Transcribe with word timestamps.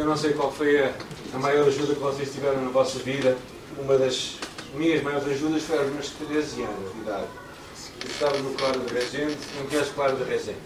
Eu 0.00 0.06
não 0.06 0.16
sei 0.16 0.32
qual 0.32 0.50
foi 0.50 0.82
a, 0.82 0.94
a 1.34 1.38
maior 1.38 1.68
ajuda 1.68 1.92
que 1.94 2.00
vocês 2.00 2.32
tiveram 2.32 2.62
na 2.62 2.70
vossa 2.70 2.98
vida. 3.00 3.36
Uma 3.78 3.98
das 3.98 4.38
minhas 4.72 5.02
maiores 5.02 5.28
ajudas 5.28 5.62
foi 5.62 5.76
aos 5.76 5.92
meus 5.92 6.08
13 6.08 6.62
anos 6.62 6.94
de 6.94 7.00
idade. 7.00 7.26
Eu 8.02 8.10
estava 8.10 8.38
no 8.38 8.54
Claro 8.54 8.80
de 8.80 8.94
Regente, 8.94 9.36
não 9.58 9.66
conheço 9.66 9.92
Claro 9.92 10.16
de 10.16 10.24
Regente? 10.24 10.58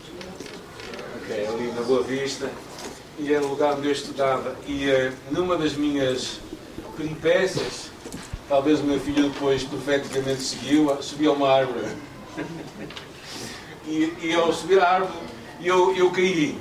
Ok, 1.16 1.46
ali 1.48 1.72
na 1.72 1.82
Boa 1.82 2.04
Vista. 2.04 2.48
E 3.18 3.34
era 3.34 3.44
o 3.44 3.48
lugar 3.48 3.74
onde 3.74 3.88
eu 3.88 3.92
estudava. 3.92 4.54
E 4.68 4.88
uh, 4.88 5.12
numa 5.32 5.58
das 5.58 5.72
minhas 5.72 6.38
peripécias, 6.96 7.90
talvez 8.48 8.78
o 8.78 8.84
meu 8.84 9.00
filho 9.00 9.30
depois 9.30 9.64
profeticamente 9.64 10.42
seguiu, 10.42 10.96
subiu 11.02 11.32
a 11.32 11.34
uma 11.34 11.50
árvore. 11.50 11.88
e, 13.84 14.14
e 14.22 14.32
ao 14.32 14.52
subir 14.52 14.78
a 14.78 14.88
árvore, 14.88 15.18
eu, 15.60 15.92
eu 15.96 16.12
caí 16.12 16.56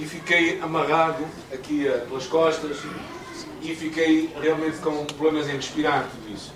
e 0.00 0.06
fiquei 0.06 0.58
amarrado 0.62 1.22
aqui 1.52 1.86
uh, 1.86 2.06
pelas 2.06 2.26
costas 2.26 2.78
e 3.60 3.74
fiquei 3.74 4.34
realmente 4.40 4.78
com 4.78 5.04
problemas 5.04 5.46
em 5.46 5.52
respirar 5.52 6.08
tudo 6.10 6.34
isso. 6.34 6.54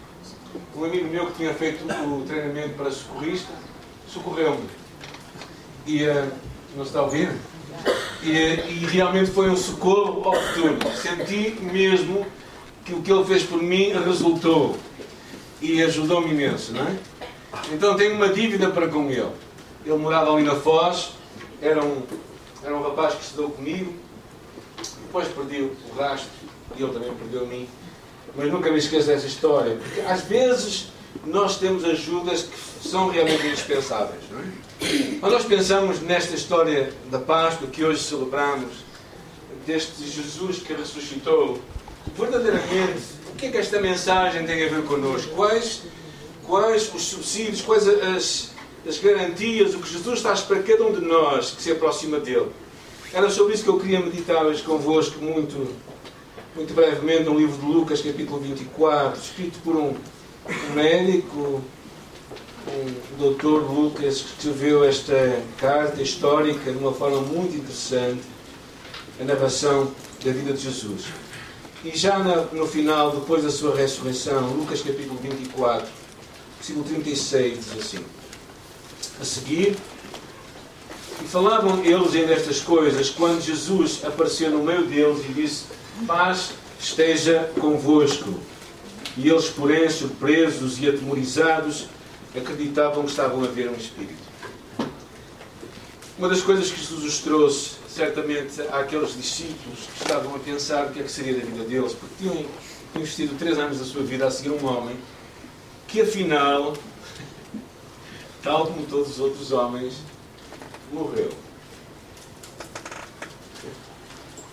Um 0.75 0.85
amigo 0.85 1.07
meu 1.09 1.27
que 1.27 1.35
tinha 1.35 1.52
feito 1.52 1.85
o 1.85 2.25
treinamento 2.27 2.71
para 2.71 2.91
socorrista 2.91 3.52
socorreu-me. 4.09 4.66
E 5.87 6.05
uh, 6.05 6.33
não 6.75 6.85
está 6.85 7.01
a 7.01 7.02
ouvir? 7.02 7.30
E, 8.23 8.30
e, 8.30 8.87
realmente 8.91 9.30
foi 9.30 9.51
um 9.51 9.57
socorro 9.57 10.21
oportuno. 10.21 10.79
Senti 10.97 11.59
mesmo 11.61 12.27
que 12.83 12.95
o 12.95 13.02
que 13.02 13.13
ele 13.13 13.24
fez 13.24 13.43
por 13.43 13.63
mim 13.63 13.93
resultou 13.93 14.77
e 15.61 15.83
ajudou-me 15.83 16.30
imenso, 16.30 16.73
não 16.73 16.83
é? 16.83 16.97
Então 17.73 17.95
tenho 17.95 18.15
uma 18.15 18.30
dívida 18.30 18.71
para 18.71 18.88
com 18.88 19.11
ele. 19.11 19.29
Ele 19.85 19.99
morava 19.99 20.33
ali 20.33 20.43
na 20.43 20.55
Foz, 20.55 21.11
era 21.61 21.85
um, 21.85 22.02
era 22.64 22.74
um 22.74 22.82
rapaz 22.82 23.14
que 23.14 23.23
estudou 23.23 23.50
comigo, 23.50 23.95
depois 25.06 25.28
perdi 25.28 25.62
o 25.62 25.77
rastro 25.96 26.30
e 26.77 26.82
ele 26.82 26.92
também 26.92 27.14
perdeu 27.14 27.42
a 27.42 27.46
mim. 27.46 27.68
Mas 28.34 28.50
nunca 28.50 28.70
me 28.70 28.78
esqueço 28.78 29.06
dessa 29.06 29.27
história, 29.27 29.76
porque 29.76 30.01
às 30.01 30.23
vezes 30.23 30.88
nós 31.26 31.59
temos 31.59 31.84
ajudas 31.84 32.43
que 32.43 32.88
são 32.88 33.10
realmente 33.10 33.46
indispensáveis. 33.46 34.23
Não 34.30 34.40
é? 34.40 35.18
Quando 35.21 35.32
nós 35.32 35.45
pensamos 35.45 36.01
nesta 36.01 36.34
história 36.34 36.93
da 37.10 37.18
Páscoa 37.18 37.68
que 37.68 37.84
hoje 37.84 38.02
celebramos, 38.02 38.73
deste 39.66 40.04
Jesus 40.04 40.59
que 40.59 40.73
ressuscitou, 40.73 41.60
verdadeiramente, 42.16 43.02
o 43.30 43.37
que 43.37 43.46
é 43.46 43.51
que 43.51 43.56
esta 43.56 43.80
mensagem 43.80 44.45
tem 44.46 44.65
a 44.65 44.68
ver 44.68 44.84
connosco? 44.84 45.30
Quais, 45.34 45.82
quais 46.45 46.93
os 46.95 47.02
subsídios, 47.02 47.62
quais 47.62 47.87
as, 47.88 48.51
as 48.87 48.99
garantias, 48.99 49.74
o 49.74 49.79
que 49.79 49.93
Jesus 49.93 50.21
traz 50.21 50.40
para 50.40 50.63
cada 50.63 50.85
um 50.85 50.93
de 50.93 51.01
nós 51.01 51.51
que 51.52 51.63
se 51.63 51.73
aproxima 51.73 52.18
dele? 52.21 52.51
Era 53.13 53.30
sobre 53.30 53.54
isso 53.54 53.65
que 53.65 53.71
eu 53.71 53.79
queria 53.79 54.01
meditar 54.01 54.45
hoje 54.45 54.63
convosco, 54.63 55.18
muito, 55.21 55.74
muito 56.54 56.74
brevemente, 56.74 57.24
no 57.24 57.38
livro 57.38 57.57
de 57.57 57.66
Lucas, 57.66 58.02
capítulo 58.02 58.40
24, 58.40 59.21
escrito 59.21 59.59
por 59.62 59.77
um 59.77 59.95
o 60.46 60.73
médico, 60.74 61.62
o 62.66 63.16
doutor 63.18 63.71
Lucas, 63.71 64.21
que 64.21 64.47
escreveu 64.47 64.84
esta 64.84 65.43
carta 65.59 66.03
histórica 66.03 66.71
de 66.71 66.78
uma 66.78 66.93
forma 66.93 67.21
muito 67.21 67.56
interessante, 67.56 68.22
a 69.21 69.25
narração 69.25 69.91
da 70.25 70.32
vida 70.32 70.53
de 70.53 70.62
Jesus. 70.62 71.05
E 71.84 71.97
já 71.97 72.19
no 72.19 72.66
final, 72.66 73.12
depois 73.12 73.43
da 73.44 73.50
sua 73.50 73.77
ressurreição, 73.77 74.49
Lucas 74.55 74.81
capítulo 74.81 75.19
24, 75.22 75.87
versículo 76.59 76.84
36, 76.84 77.59
diz 77.59 77.78
assim: 77.78 78.05
A 79.20 79.25
seguir, 79.25 79.76
e 81.22 81.26
falavam 81.26 81.84
eles 81.84 82.15
ainda 82.15 82.32
estas 82.32 82.60
coisas, 82.60 83.10
quando 83.10 83.41
Jesus 83.41 84.00
apareceu 84.04 84.50
no 84.50 84.62
meio 84.62 84.84
deles 84.84 85.25
e 85.28 85.32
disse: 85.32 85.65
Paz 86.06 86.50
esteja 86.78 87.50
convosco. 87.60 88.41
E 89.16 89.28
eles, 89.28 89.48
porém, 89.48 89.88
surpresos 89.88 90.81
e 90.81 90.88
atemorizados, 90.88 91.87
acreditavam 92.37 93.04
que 93.04 93.10
estavam 93.10 93.44
a 93.44 93.47
ver 93.47 93.71
um 93.71 93.75
espírito. 93.75 94.25
Uma 96.19 96.28
das 96.28 96.43
coisas 96.43 96.71
que 96.71 96.78
Jesus 96.78 97.05
os 97.05 97.19
trouxe, 97.19 97.71
certamente, 97.89 98.60
àqueles 98.72 99.16
discípulos 99.16 99.81
que 99.97 100.03
estavam 100.03 100.34
a 100.34 100.39
pensar 100.39 100.87
o 100.87 100.91
que 100.91 101.00
é 101.00 101.03
que 101.03 101.10
seria 101.10 101.34
da 101.34 101.44
vida 101.44 101.65
deles, 101.65 101.93
porque 101.93 102.15
tinham 102.19 102.44
investido 102.97 103.34
três 103.37 103.59
anos 103.59 103.78
da 103.78 103.84
sua 103.84 104.03
vida 104.03 104.27
a 104.27 104.31
seguir 104.31 104.50
um 104.50 104.66
homem 104.66 104.97
que, 105.87 106.00
afinal, 106.00 106.75
tal 108.44 108.66
como 108.66 108.87
todos 108.87 109.12
os 109.12 109.19
outros 109.19 109.50
homens, 109.50 109.94
morreu. 110.93 111.31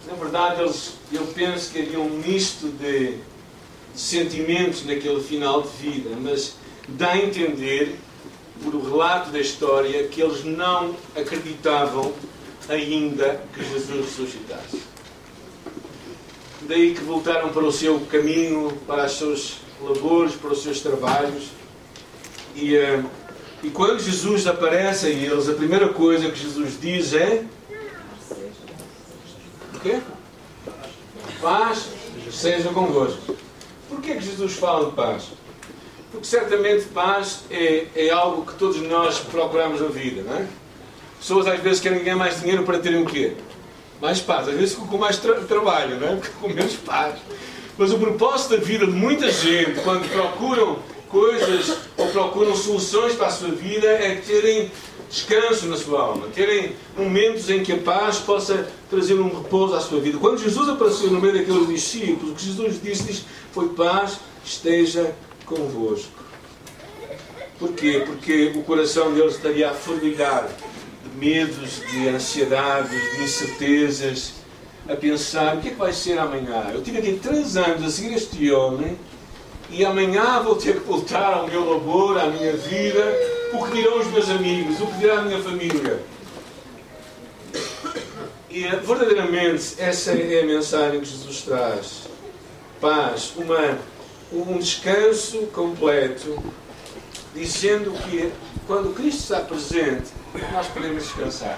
Na 0.08 0.14
verdade, 0.14 0.62
eles, 0.62 0.94
eu 1.12 1.28
penso 1.28 1.72
que 1.72 1.82
havia 1.82 2.00
um 2.00 2.10
misto 2.10 2.70
de 2.70 3.18
sentimentos 3.94 4.86
naquele 4.86 5.22
final 5.22 5.62
de 5.62 5.70
vida, 5.78 6.10
mas 6.20 6.56
dá 6.88 7.12
a 7.12 7.18
entender, 7.18 8.00
por 8.64 8.74
o 8.74 8.82
relato 8.82 9.30
da 9.30 9.40
história, 9.40 10.08
que 10.08 10.22
eles 10.22 10.46
não 10.46 10.96
acreditavam 11.16 12.14
ainda 12.70 13.44
que 13.54 13.64
Jesus 13.64 13.90
ressuscitasse. 13.90 14.82
Daí 16.62 16.94
que 16.94 17.04
voltaram 17.04 17.50
para 17.50 17.66
o 17.66 17.72
seu 17.72 18.00
caminho, 18.02 18.72
para 18.88 19.06
os 19.06 19.18
seus 19.18 19.58
labores, 19.82 20.36
para 20.36 20.52
os 20.52 20.64
seus 20.64 20.80
trabalhos. 20.80 21.50
E, 22.56 22.76
uh, 22.78 23.04
e 23.64 23.70
quando 23.70 24.00
Jesus 24.00 24.48
aparece 24.48 25.08
a 25.08 25.10
eles, 25.10 25.48
a 25.48 25.54
primeira 25.54 25.90
coisa 25.90 26.30
que 26.32 26.40
Jesus 26.40 26.80
diz 26.82 27.14
é: 27.14 27.44
O 29.76 29.80
quê? 29.80 30.00
Paz 31.40 31.90
seja 32.32 32.70
convosco. 32.70 33.36
Porquê 33.88 34.16
que 34.16 34.22
Jesus 34.22 34.54
fala 34.54 34.90
de 34.90 34.96
paz? 34.96 35.26
Porque 36.12 36.26
certamente 36.26 36.86
paz 36.86 37.44
é, 37.52 37.86
é 37.96 38.10
algo 38.10 38.46
que 38.46 38.54
todos 38.56 38.82
nós 38.82 39.20
procuramos 39.20 39.80
na 39.80 39.88
vida, 39.88 40.24
não 40.24 40.38
é? 40.38 40.48
Pessoas 41.20 41.46
às 41.46 41.60
vezes 41.60 41.80
querem 41.80 42.04
ganhar 42.04 42.16
mais 42.16 42.40
dinheiro 42.40 42.64
para 42.64 42.80
terem 42.80 43.04
o 43.04 43.06
quê? 43.06 43.36
Mais 44.02 44.20
paz. 44.20 44.48
Às 44.48 44.56
vezes 44.56 44.76
com 44.76 44.98
mais 44.98 45.18
tra 45.18 45.36
trabalho, 45.42 46.00
não 46.00 46.08
é? 46.08 46.16
Porque 46.16 46.32
com 46.42 46.50
menos 46.50 46.74
paz. 46.78 47.20
Mas 47.78 47.94
o 47.94 48.00
propósito 48.00 48.58
da 48.58 48.64
vida 48.64 48.86
de 48.88 48.92
muita 48.92 49.30
gente, 49.32 49.82
quando 49.82 50.10
procuram 50.12 50.80
coisas 51.08 51.78
procuram 52.12 52.56
soluções 52.56 53.16
para 53.16 53.28
a 53.28 53.32
sua 53.32 53.50
vida, 53.50 53.88
é 53.88 54.16
terem 54.16 54.72
descanso 55.10 55.66
na 55.68 55.76
sua 55.76 56.02
alma, 56.02 56.28
terem 56.34 56.74
momentos 56.98 57.50
em 57.50 57.64
que 57.64 57.74
a 57.74 57.78
paz 57.78 58.20
possa 58.20 58.68
trazer 58.90 59.16
um 59.16 59.28
repouso 59.28 59.76
à 59.76 59.82
sua 59.82 60.00
vida. 60.00 60.18
Quando 60.18 60.40
Jesus 60.40 60.70
apareceu 60.70 61.12
no 61.12 61.20
meio 61.20 61.34
daqueles 61.34 61.68
discípulos, 61.68 62.32
o 62.32 62.36
que 62.36 62.46
Jesus 62.46 62.82
disse, 62.82 63.04
disse 63.04 63.24
foi 63.52 63.70
paz 63.70 64.20
esteja 64.46 65.14
convosco. 65.46 66.22
Porquê? 67.60 68.04
Porque 68.06 68.54
o 68.56 68.64
coração 68.64 69.14
deles 69.14 69.36
estaria 69.36 69.70
a 69.70 69.74
fervilhar 69.74 70.50
de 71.04 71.18
medos, 71.18 71.82
de 71.92 72.08
ansiedades, 72.08 73.18
de 73.18 73.24
incertezas, 73.24 74.34
a 74.88 74.96
pensar 74.96 75.58
o 75.58 75.62
que 75.62 75.68
é 75.68 75.72
que 75.72 75.78
vai 75.78 75.94
ser 75.94 76.18
amanhã. 76.18 76.72
Eu 76.74 76.82
tive 76.82 76.98
aqui 76.98 77.20
três 77.22 77.56
anos 77.58 77.84
a 77.86 77.90
seguir 77.90 78.14
este 78.16 78.52
homem 78.52 78.98
e 79.72 79.86
amanhã 79.86 80.42
vou 80.44 80.56
ter 80.56 80.82
que 80.82 80.88
voltar 80.88 81.34
ao 81.34 81.48
meu 81.48 81.74
labor, 81.74 82.20
à 82.20 82.28
minha 82.28 82.54
vida. 82.58 83.18
O 83.54 83.66
que 83.66 83.72
dirão 83.72 84.00
os 84.00 84.08
meus 84.08 84.30
amigos? 84.30 84.82
O 84.82 84.88
que 84.88 84.98
dirá 84.98 85.20
a 85.20 85.22
minha 85.22 85.42
família? 85.42 86.04
E 88.50 88.64
verdadeiramente 88.64 89.76
essa 89.78 90.12
é 90.12 90.42
a 90.42 90.46
mensagem 90.46 91.00
que 91.00 91.06
Jesus 91.06 91.42
traz. 91.44 92.02
Paz, 92.82 93.32
uma, 93.38 93.80
um 94.34 94.58
descanso 94.58 95.48
completo, 95.48 96.38
dizendo 97.34 97.92
que 97.92 98.30
quando 98.68 98.94
Cristo 98.94 99.22
está 99.22 99.40
presente, 99.40 100.12
nós 100.52 100.68
podemos 100.68 101.04
descansar. 101.04 101.58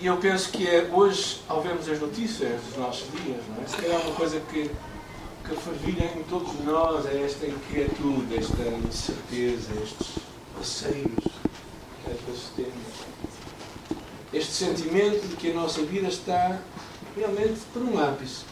E 0.00 0.06
eu 0.06 0.16
penso 0.16 0.50
que 0.50 0.66
é 0.66 0.88
hoje, 0.90 1.42
ao 1.46 1.60
vermos 1.60 1.88
as 1.88 2.00
notícias 2.00 2.60
dos 2.62 2.76
nossos 2.78 3.06
dias, 3.12 3.40
não 3.54 3.62
é? 3.62 3.66
se 3.66 3.76
calhar 3.76 4.00
uma 4.00 4.14
coisa 4.14 4.40
que 4.50 4.70
que 5.48 5.54
fervilha 5.54 6.10
em 6.16 6.24
todos 6.24 6.52
nós 6.64 7.06
é 7.06 7.22
esta 7.22 7.46
inquietude, 7.46 8.36
esta 8.36 8.62
incerteza, 8.62 9.72
estes 9.80 10.16
receios 10.58 11.24
que 12.04 12.10
às 12.10 12.20
vezes 12.26 12.50
temos. 12.56 13.06
Este 14.32 14.52
sentimento 14.52 15.28
de 15.28 15.36
que 15.36 15.52
a 15.52 15.54
nossa 15.54 15.82
vida 15.82 16.08
está 16.08 16.58
realmente 17.16 17.60
por 17.72 17.82
um 17.82 17.98
ápice. 17.98 18.44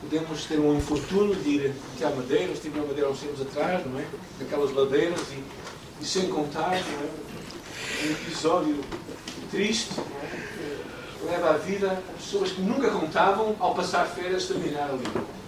Podemos 0.00 0.44
ter 0.46 0.58
um 0.58 0.74
infortúnio 0.74 1.34
de 1.36 1.50
ir 1.50 1.74
até 1.96 2.06
à 2.06 2.10
Madeira, 2.10 2.52
estive 2.52 2.78
na 2.78 2.86
Madeira 2.86 3.08
há 3.08 3.10
uns 3.10 3.20
tempos 3.20 3.42
atrás, 3.42 3.86
não 3.86 3.98
é? 4.00 4.06
Aquelas 4.40 4.72
ladeiras 4.72 5.20
e, 5.32 5.44
e 6.02 6.04
sem 6.04 6.28
contar, 6.28 6.70
não 6.70 7.00
é? 7.00 8.06
Um 8.06 8.10
episódio 8.10 8.80
triste, 9.50 9.92
não 9.96 11.30
é? 11.30 11.32
Leva 11.32 11.50
a 11.50 11.56
vida 11.58 12.02
pessoas 12.16 12.52
que 12.52 12.60
nunca 12.62 12.90
contavam 12.90 13.54
ao 13.58 13.74
passar 13.74 14.06
férias 14.06 14.46
terminar 14.46 14.90
ali. 14.90 15.43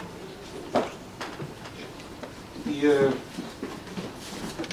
E, 2.66 2.86
uh, 2.86 3.12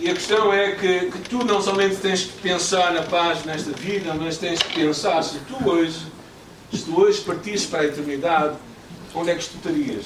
e 0.01 0.09
a 0.09 0.13
questão 0.13 0.51
é 0.51 0.71
que, 0.71 1.11
que, 1.11 1.29
tu 1.29 1.45
não 1.45 1.61
somente 1.61 1.97
tens 1.97 2.23
que 2.23 2.41
pensar 2.41 2.91
na 2.93 3.03
paz 3.03 3.45
nesta 3.45 3.71
vida, 3.71 4.13
mas 4.13 4.37
tens 4.37 4.61
que 4.61 4.73
pensar 4.73 5.21
se 5.21 5.37
tu 5.39 5.69
hoje 5.69 6.13
se 6.73 6.85
tu 6.85 6.99
hoje 6.99 7.21
partisses 7.21 7.67
para 7.67 7.81
a 7.81 7.85
eternidade, 7.85 8.55
onde 9.13 9.29
é 9.29 9.35
que 9.35 9.45
tu 9.45 9.57
estarias? 9.57 10.05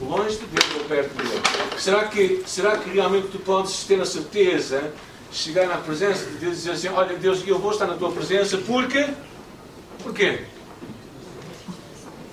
Longe 0.00 0.36
de 0.36 0.46
Deus 0.46 0.74
ou 0.74 0.84
perto 0.84 1.16
de 1.16 1.28
Deus? 1.28 1.42
Será 1.78 2.04
que, 2.04 2.42
será 2.46 2.76
que 2.76 2.90
realmente 2.90 3.28
tu 3.28 3.38
podes 3.38 3.84
ter 3.84 3.98
a 4.00 4.04
certeza 4.04 4.92
chegar 5.32 5.66
na 5.66 5.78
presença 5.78 6.26
de 6.26 6.36
Deus 6.36 6.52
e 6.52 6.56
dizer 6.56 6.72
assim: 6.72 6.88
Olha, 6.88 7.16
Deus, 7.16 7.42
eu 7.46 7.58
vou 7.58 7.70
estar 7.70 7.86
na 7.86 7.94
tua 7.94 8.12
presença 8.12 8.58
porque. 8.58 9.08
Porquê? 10.02 10.44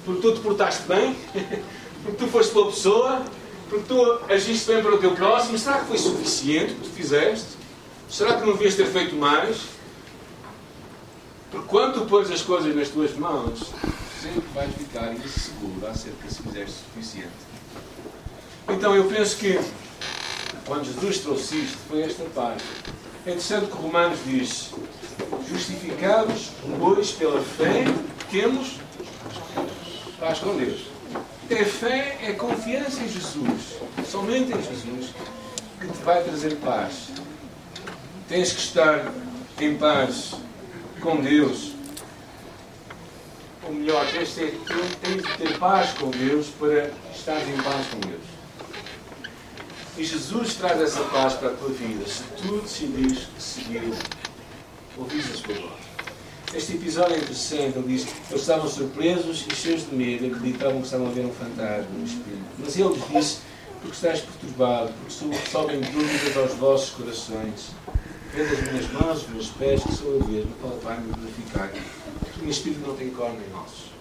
Porque 0.04 0.22
tu 0.22 0.34
te 0.34 0.42
portaste 0.42 0.84
bem? 0.84 1.16
Porque 2.04 2.18
tu 2.18 2.28
foste 2.28 2.54
boa 2.54 2.66
pessoa? 2.66 3.24
Porque 3.74 3.88
tu 3.88 4.20
agiste 4.32 4.72
bem 4.72 4.84
para 4.84 4.94
o 4.94 5.00
teu 5.00 5.16
próximo? 5.16 5.58
Será 5.58 5.80
que 5.80 5.88
foi 5.88 5.98
suficiente 5.98 6.74
o 6.74 6.76
que 6.76 6.82
tu 6.84 6.90
fizeste? 6.92 7.58
Será 8.08 8.36
que 8.36 8.46
não 8.46 8.54
devias 8.54 8.76
ter 8.76 8.86
feito 8.86 9.16
mais? 9.16 9.62
Porque 11.50 11.68
quando 11.68 11.96
tu 11.96 12.06
pões 12.06 12.30
as 12.30 12.44
coisas 12.44 12.76
nas 12.76 12.90
tuas 12.90 13.16
mãos, 13.16 13.72
sempre 14.22 14.44
vais 14.54 14.72
ficar 14.76 15.12
inseguro 15.14 15.88
acerca 15.88 16.30
se 16.30 16.44
fizeste 16.44 16.76
suficiente. 16.84 17.34
Então 18.70 18.96
eu 18.96 19.06
penso 19.06 19.38
que 19.38 19.60
quando 20.68 20.86
Jesus 20.86 21.18
trouxe 21.18 21.64
isto, 21.64 21.78
foi 21.90 22.04
esta 22.04 22.26
parte. 22.26 22.64
É 23.26 23.32
interessante 23.32 23.72
que 23.72 23.74
Romanos 23.76 24.20
diz: 24.24 24.70
Justificados, 25.50 26.52
pois, 26.78 27.12
pela 27.12 27.42
fé, 27.42 27.86
temos 28.30 28.76
paz 30.20 30.38
com 30.38 30.56
Deus. 30.58 30.93
Ter 31.48 31.66
fé 31.66 32.18
é 32.24 32.34
confiança 32.34 33.02
em 33.02 33.08
Jesus, 33.08 33.78
somente 34.10 34.52
em 34.52 34.62
Jesus, 34.62 35.14
que 35.80 35.88
te 35.88 36.04
vai 36.04 36.24
trazer 36.24 36.56
paz. 36.58 37.10
Tens 38.28 38.54
que 38.54 38.60
estar 38.60 39.12
em 39.60 39.76
paz 39.78 40.36
com 41.02 41.22
Deus. 41.22 41.74
Ou 43.64 43.74
melhor, 43.74 44.06
tens 44.12 44.36
de, 44.36 44.52
ter, 44.52 45.38
ter 45.38 45.58
paz 45.60 45.92
com 45.94 46.10
Deus 46.10 46.48
para 46.48 46.92
estar 47.14 47.40
em 47.48 47.58
paz 47.62 47.88
com 47.88 48.00
Deus. 48.00 48.34
E 49.98 50.04
Jesus 50.04 50.56
traz 50.56 50.82
essa 50.82 51.04
paz 51.04 51.34
para 51.34 51.50
a 51.50 51.54
tua 51.54 51.70
vida 51.70 52.04
se 52.08 52.24
tu 52.42 52.62
decidires 52.62 53.28
seguir, 53.38 53.94
ouvires 54.98 55.32
a 55.32 55.38
sua 55.38 55.54
voz. 55.54 55.93
Este 56.56 56.74
episódio 56.74 57.16
é 57.16 57.18
interessante. 57.18 57.80
Ele 57.80 57.88
diz: 57.88 58.08
Eles 58.30 58.42
estavam 58.42 58.70
surpresos 58.70 59.46
e 59.52 59.56
cheios 59.56 59.90
de 59.90 59.96
medo, 59.96 60.28
acreditavam 60.28 60.80
que 60.80 60.86
estavam 60.86 61.08
a 61.08 61.10
ver 61.10 61.26
um 61.26 61.34
fantasma, 61.34 61.90
um 61.98 62.04
espírito. 62.04 62.44
Mas 62.60 62.78
ele 62.78 62.90
lhes 62.90 63.08
disse: 63.10 63.38
Porque 63.82 63.96
estás 63.96 64.20
perturbado, 64.22 64.94
porque 64.94 65.50
sobem 65.50 65.82
dúvidas 65.82 66.38
aos 66.38 66.54
vossos 66.54 66.92
corações. 66.92 67.72
Vês 68.36 68.52
as 68.52 68.72
minhas 68.72 68.92
mãos, 68.92 69.24
os 69.24 69.30
meus 69.30 69.48
pés, 69.50 69.82
que 69.84 69.96
sou 69.96 70.14
eu 70.14 70.28
mesmo, 70.28 70.52
palpar-me 70.62 71.12
e 71.12 71.20
verificar. 71.20 71.72
O 72.38 72.42
meu 72.42 72.52
espírito 72.52 72.88
não 72.88 72.96
tem 72.96 73.10
corno 73.10 73.40
em 73.40 73.56
ossos. 73.56 73.92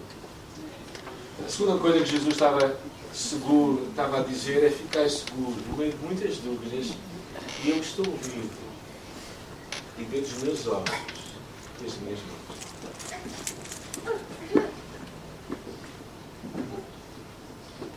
A 1.45 1.49
segunda 1.49 1.79
coisa 1.79 2.01
que 2.01 2.11
Jesus 2.11 2.35
estava 2.35 2.77
seguro, 3.15 3.87
estava 3.91 4.21
a 4.21 4.23
dizer 4.23 4.65
é 4.65 4.71
ficar 4.71 5.09
seguro, 5.09 5.57
no 5.71 5.77
meio 5.77 5.93
de 5.93 5.99
muitas 6.05 6.37
dúvidas, 6.37 6.93
e 7.65 7.71
eu 7.71 7.79
estou 7.79 8.05
vivo. 8.05 8.51
E 9.99 10.05
vejo 10.05 10.37
os 10.37 10.43
meus 10.43 10.67
olhos, 10.67 10.91
minhas 12.03 12.19
mãos. 12.21 12.43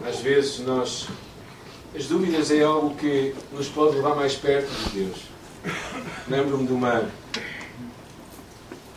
Às 0.08 0.20
vezes 0.20 0.60
nós. 0.60 1.08
As 1.96 2.08
dúvidas 2.08 2.52
é 2.52 2.62
algo 2.62 2.96
que 2.96 3.34
nos 3.52 3.70
pode 3.70 3.96
levar 3.96 4.16
mais 4.16 4.36
perto 4.36 4.70
de 4.70 5.00
Deus. 5.00 5.18
Lembro-me 6.28 6.68
de 6.68 6.74
uma, 6.74 7.10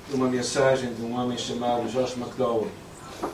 de 0.09 0.15
uma 0.15 0.29
mensagem 0.29 0.93
de 0.93 1.03
um 1.03 1.19
homem 1.19 1.39
chamado 1.39 1.89
Josh 1.91 2.17
McDowell. 2.17 2.69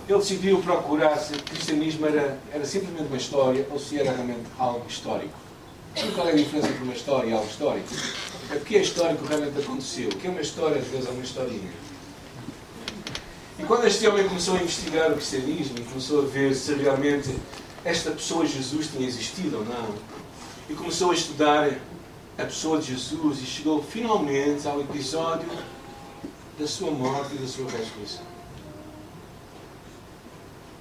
Ele 0.08 0.18
decidiu 0.18 0.60
procurar 0.60 1.16
se 1.16 1.34
o 1.34 1.42
cristianismo 1.42 2.06
era, 2.06 2.38
era 2.52 2.64
simplesmente 2.64 3.08
uma 3.08 3.16
história 3.16 3.66
ou 3.70 3.78
se 3.78 3.98
era 3.98 4.12
realmente 4.12 4.42
algo 4.58 4.84
histórico. 4.86 5.43
Sabe 5.96 6.12
qual 6.12 6.28
é 6.28 6.32
a 6.32 6.34
diferença 6.34 6.68
entre 6.68 6.82
uma 6.82 6.92
história 6.92 7.28
e 7.28 7.32
algo 7.32 7.46
histórico? 7.46 7.88
É 8.50 8.56
porque 8.56 8.76
é 8.76 8.82
histórico 8.82 9.24
realmente 9.26 9.58
aconteceu. 9.60 10.08
O 10.08 10.16
que 10.16 10.26
é 10.26 10.30
uma 10.30 10.40
história, 10.40 10.76
às 10.76 10.88
vezes, 10.88 11.06
é 11.06 11.10
uma 11.10 11.22
historinha. 11.22 11.70
E 13.58 13.62
quando 13.62 13.86
este 13.86 14.06
homem 14.08 14.26
começou 14.26 14.56
a 14.56 14.62
investigar 14.62 15.12
o 15.12 15.14
cristianismo 15.14 15.78
e 15.78 15.82
começou 15.82 16.22
a 16.22 16.26
ver 16.26 16.52
se 16.54 16.74
realmente 16.74 17.30
esta 17.84 18.10
pessoa 18.10 18.44
Jesus 18.44 18.88
tinha 18.88 19.06
existido 19.06 19.58
ou 19.58 19.64
não, 19.64 19.94
e 20.68 20.74
começou 20.74 21.12
a 21.12 21.14
estudar 21.14 21.70
a 22.36 22.42
pessoa 22.42 22.80
de 22.80 22.92
Jesus 22.92 23.38
e 23.42 23.46
chegou 23.46 23.80
finalmente 23.80 24.66
ao 24.66 24.80
episódio 24.80 25.48
da 26.58 26.66
sua 26.66 26.90
morte 26.90 27.36
e 27.36 27.38
da 27.38 27.46
sua 27.46 27.70
ressurreição. 27.70 28.24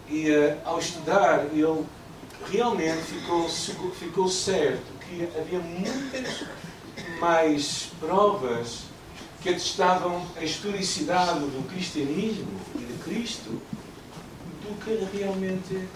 E 0.09 0.31
uh, 0.31 0.57
ao 0.65 0.79
estudar, 0.79 1.45
ele 1.53 1.85
realmente 2.49 3.03
ficou, 3.03 3.47
ficou 3.49 4.27
certo 4.27 4.92
que 5.07 5.29
havia 5.37 5.59
muitas 5.59 6.45
mais 7.19 7.89
provas 7.99 8.83
que 9.41 9.49
atestavam 9.49 10.25
a 10.37 10.43
historicidade 10.43 11.39
do 11.39 11.67
cristianismo 11.69 12.59
e 12.75 12.79
de 12.79 13.03
Cristo 13.03 13.61
do 14.61 14.75
que 14.83 15.17
realmente 15.17 15.87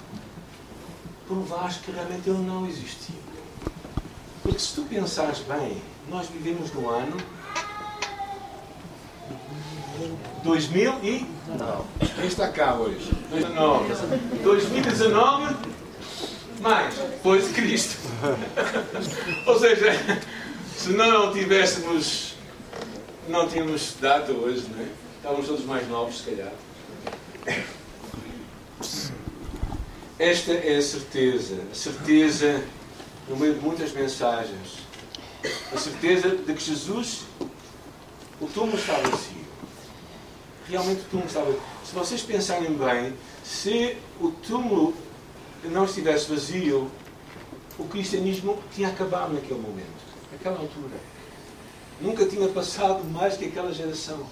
provaste 1.28 1.84
que 1.84 1.92
realmente 1.92 2.30
ele 2.30 2.40
não 2.40 2.68
existiu. 2.68 3.16
Porque 4.44 4.60
se 4.60 4.76
tu 4.76 4.84
pensares 4.84 5.40
bem, 5.40 5.82
nós 6.10 6.28
vivemos 6.28 6.72
no 6.74 6.90
ano 6.90 7.18
2000 10.44 10.94
e... 11.04 11.26
Não. 11.58 11.86
Quem 12.16 12.26
está 12.26 12.50
cá 12.50 12.76
hoje? 12.76 13.12
2019. 13.30 14.44
2019 14.44 15.56
mais, 16.60 16.96
depois 16.96 17.48
de 17.48 17.54
Cristo. 17.54 17.98
Ou 19.46 19.60
seja, 19.60 20.22
se 20.76 20.90
não 20.90 21.34
tivéssemos, 21.34 22.36
não 23.28 23.48
tínhamos 23.48 23.96
data 24.00 24.32
hoje, 24.32 24.66
não 24.70 24.84
é? 24.84 24.88
Estávamos 25.18 25.48
todos 25.48 25.66
mais 25.66 25.88
novos, 25.88 26.20
se 26.20 26.24
calhar. 26.32 26.54
Esta 30.20 30.52
é 30.54 30.78
a 30.78 30.82
certeza, 30.82 31.62
a 31.72 31.76
certeza 31.76 32.64
no 33.28 33.36
meio 33.36 33.56
de 33.56 33.60
muitas 33.60 33.92
mensagens, 33.92 34.80
a 35.72 35.78
certeza 35.78 36.30
de 36.30 36.54
que 36.54 36.64
Jesus, 36.64 37.22
o 38.40 38.48
túmulo 38.48 38.78
está 38.78 38.94
vazio. 38.94 39.46
Realmente 40.68 41.02
o 41.02 41.06
túmulo 41.06 41.28
está 41.28 41.42
vazio. 41.42 41.62
Se 41.86 41.94
vocês 41.94 42.22
pensarem 42.22 42.74
bem, 42.74 43.14
se 43.44 43.98
o 44.20 44.32
túmulo 44.32 44.94
não 45.70 45.86
estivesse 45.86 46.30
vazio, 46.30 46.90
o 47.78 47.86
cristianismo 47.86 48.58
tinha 48.74 48.90
acabado 48.90 49.34
naquele 49.34 49.60
momento, 49.60 50.04
naquela 50.32 50.60
altura. 50.60 50.96
Nunca 52.02 52.26
tinha 52.26 52.48
passado 52.50 53.04
mais 53.06 53.38
que 53.38 53.46
aquela 53.46 53.74
geração. 53.74 54.26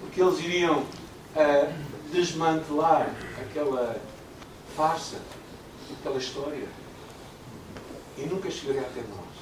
Porque 0.00 0.22
eles 0.22 0.38
iriam 0.40 0.80
uh, 0.80 1.72
desmantelar 2.12 3.14
aquela 3.40 3.96
farsa, 4.76 5.16
aquela 5.98 6.18
história. 6.18 6.66
E 8.16 8.22
nunca 8.26 8.50
chegaria 8.50 8.82
até 8.82 9.00
nós. 9.00 9.34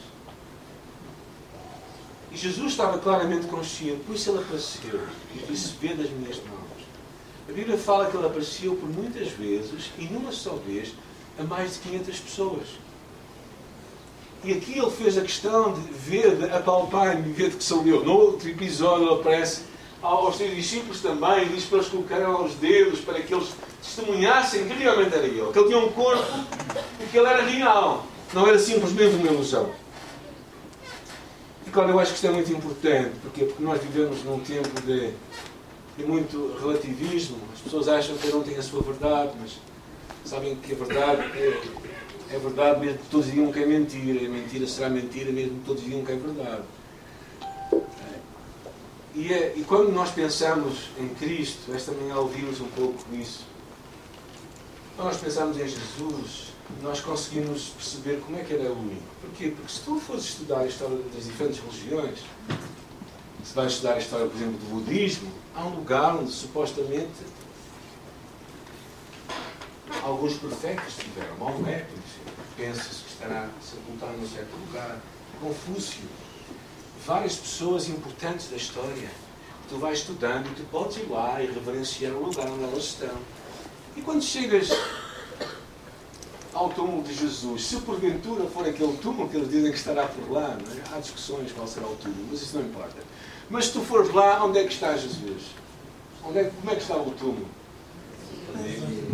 E 2.30 2.36
Jesus 2.36 2.72
estava 2.72 2.98
claramente 2.98 3.46
consciente, 3.46 4.02
por 4.04 4.14
isso 4.14 4.30
ele 4.30 4.38
apareceu 4.38 5.06
e 5.34 5.38
disse: 5.40 5.74
Vê 5.78 5.94
das 5.94 6.08
minhas 6.10 6.36
mãos. 6.38 6.62
A 7.48 7.52
Bíblia 7.52 7.76
fala 7.76 8.10
que 8.10 8.16
ele 8.16 8.26
apareceu 8.26 8.74
por 8.76 8.88
muitas 8.88 9.28
vezes 9.32 9.90
e 9.98 10.04
numa 10.04 10.32
só 10.32 10.54
vez 10.54 10.94
a 11.38 11.42
mais 11.44 11.74
de 11.74 11.78
500 11.80 12.20
pessoas. 12.20 12.66
E 14.44 14.52
aqui 14.52 14.76
ele 14.76 14.90
fez 14.90 15.16
a 15.16 15.20
questão 15.20 15.72
de 15.72 15.80
ver, 15.92 16.52
apalpar-me, 16.52 17.32
ver 17.32 17.52
que 17.52 17.62
sou 17.62 17.86
eu. 17.86 18.04
No 18.04 18.12
outro 18.12 18.48
episódio 18.48 19.06
ele 19.06 19.14
aparece 19.20 19.62
aos 20.02 20.36
seus 20.36 20.52
discípulos 20.54 21.00
também, 21.00 21.46
diz 21.48 21.64
para 21.64 21.78
eles 21.78 21.88
colocarem 21.88 22.26
os 22.26 22.54
dedos 22.56 23.00
para 23.00 23.22
que 23.22 23.32
eles 23.32 23.50
testemunhassem 23.80 24.66
que 24.66 24.74
realmente 24.74 25.14
era 25.14 25.26
ele, 25.26 25.52
que 25.52 25.58
ele 25.58 25.68
tinha 25.68 25.78
um 25.78 25.92
corpo 25.92 26.26
e 27.00 27.06
que 27.06 27.16
ele 27.16 27.28
era 27.28 27.42
real, 27.42 28.04
não 28.34 28.48
era 28.48 28.58
simplesmente 28.58 29.14
uma 29.14 29.28
ilusão. 29.28 29.70
E 31.64 31.70
claro, 31.70 31.90
eu 31.90 32.00
acho 32.00 32.10
que 32.10 32.16
isto 32.16 32.26
é 32.26 32.30
muito 32.30 32.52
importante, 32.52 33.12
porque, 33.22 33.44
porque 33.44 33.62
nós 33.62 33.80
vivemos 33.80 34.24
num 34.24 34.40
tempo 34.40 34.68
de, 34.80 35.12
de 35.96 36.04
muito 36.04 36.56
relativismo, 36.60 37.38
as 37.54 37.60
pessoas 37.60 37.86
acham 37.86 38.16
que 38.16 38.26
um 38.34 38.42
tem 38.42 38.56
a 38.56 38.62
sua 38.62 38.82
verdade, 38.82 39.30
mas 39.40 39.52
sabem 40.24 40.56
que 40.56 40.72
a 40.72 40.76
verdade 40.76 41.22
é, 41.38 41.62
é 42.30 42.38
verdade 42.38 42.80
mesmo 42.80 42.98
que 42.98 43.08
todos 43.08 43.26
digam 43.30 43.52
que 43.52 43.58
é 43.58 43.66
mentira, 43.66 44.26
a 44.26 44.28
mentira 44.28 44.66
será 44.66 44.88
mentira 44.88 45.30
mesmo 45.32 45.58
que 45.60 45.66
todos 45.66 45.84
digam 45.84 46.04
que 46.04 46.12
é 46.12 46.16
verdade. 46.16 46.62
E, 49.14 49.32
é, 49.32 49.52
e 49.56 49.62
quando 49.64 49.92
nós 49.92 50.10
pensamos 50.10 50.88
em 50.98 51.08
Cristo, 51.10 51.72
esta 51.74 51.92
manhã 51.92 52.16
ouvimos 52.16 52.60
um 52.60 52.68
pouco 52.68 53.04
isso. 53.14 53.44
Quando 54.96 55.08
nós 55.08 55.18
pensamos 55.18 55.58
em 55.58 55.68
Jesus, 55.68 56.52
nós 56.82 57.00
conseguimos 57.00 57.68
perceber 57.68 58.20
como 58.20 58.38
é 58.38 58.42
que 58.42 58.54
era 58.54 58.72
único. 58.72 59.02
Porquê? 59.20 59.48
Porque 59.48 59.70
se 59.70 59.80
tu 59.80 59.98
fores 60.00 60.24
estudar 60.24 60.60
a 60.60 60.66
história 60.66 60.96
das 61.14 61.24
diferentes 61.24 61.60
religiões, 61.60 62.20
se 63.44 63.54
vais 63.54 63.72
estudar 63.72 63.94
a 63.94 63.98
história, 63.98 64.26
por 64.26 64.36
exemplo, 64.36 64.58
do 64.58 64.76
budismo, 64.76 65.30
há 65.54 65.66
um 65.66 65.76
lugar 65.76 66.16
onde 66.16 66.30
supostamente 66.30 67.10
alguns 70.02 70.34
profetas 70.34 70.94
tiveram. 70.94 71.36
Maomé, 71.38 71.78
por 71.80 71.98
exemplo, 71.98 72.44
pensa-se 72.56 73.02
que 73.02 73.12
estará 73.12 73.48
sepultado 73.60 74.12
num 74.18 74.28
certo 74.28 74.54
lugar. 74.66 75.00
Confúcio. 75.40 76.02
Várias 77.06 77.36
pessoas 77.36 77.88
importantes 77.88 78.48
da 78.48 78.56
história. 78.56 79.10
Tu 79.68 79.78
vais 79.78 79.98
estudando 79.98 80.46
e 80.48 80.54
tu 80.54 80.64
podes 80.70 80.98
ir 80.98 81.08
lá 81.08 81.42
e 81.42 81.46
reverenciar 81.46 82.12
o 82.12 82.26
lugar 82.26 82.46
onde 82.48 82.64
elas 82.64 82.84
estão. 82.84 83.16
E 83.96 84.02
quando 84.02 84.22
chegas 84.22 84.70
ao 86.52 86.68
túmulo 86.70 87.02
de 87.02 87.14
Jesus, 87.14 87.66
se 87.66 87.76
porventura 87.80 88.44
for 88.46 88.66
aquele 88.66 88.96
túmulo 88.98 89.28
que 89.28 89.36
eles 89.36 89.48
dizem 89.48 89.72
que 89.72 89.78
estará 89.78 90.06
por 90.06 90.30
lá, 90.30 90.58
é? 90.76 90.94
há 90.94 91.00
discussões 91.00 91.50
qual 91.52 91.66
será 91.66 91.86
o 91.86 91.96
túmulo, 91.96 92.26
mas 92.30 92.42
isso 92.42 92.56
não 92.58 92.66
importa. 92.66 92.96
Mas 93.48 93.66
se 93.66 93.72
tu 93.72 93.80
fores 93.80 94.12
lá, 94.12 94.44
onde 94.44 94.58
é 94.58 94.64
que 94.64 94.72
está 94.72 94.96
Jesus? 94.96 95.42
Onde 96.24 96.38
é, 96.38 96.44
como 96.44 96.70
é 96.70 96.74
que 96.74 96.82
está 96.82 96.96
o 96.96 97.10
túmulo? 97.12 97.48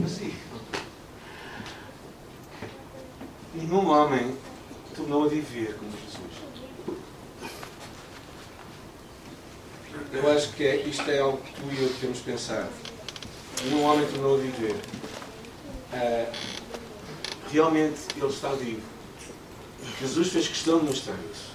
Vazio. 0.01 0.33
Nenhum 3.59 3.91
homem 3.91 4.37
tornou 4.95 5.25
a 5.25 5.29
viver 5.29 5.75
como 5.75 5.91
Jesus. 5.91 6.29
Eu 10.13 10.31
acho 10.31 10.53
que 10.53 10.65
é, 10.65 10.77
isto 10.87 11.11
é 11.11 11.19
algo 11.19 11.39
que 11.39 11.53
tu 11.55 11.63
e 11.73 11.83
eu 11.83 11.89
devemos 11.89 12.21
pensar. 12.21 12.69
Nenhum 13.65 13.83
homem 13.83 14.07
tornou 14.07 14.37
a 14.37 14.39
viver. 14.39 14.77
Uh, 15.93 16.33
realmente 17.51 17.99
ele 18.17 18.27
está 18.27 18.51
vivo. 18.51 18.83
Jesus 20.01 20.29
fez 20.29 20.47
questão 20.47 20.79
de 20.79 20.87
mostrar 20.87 21.17
isso. 21.35 21.51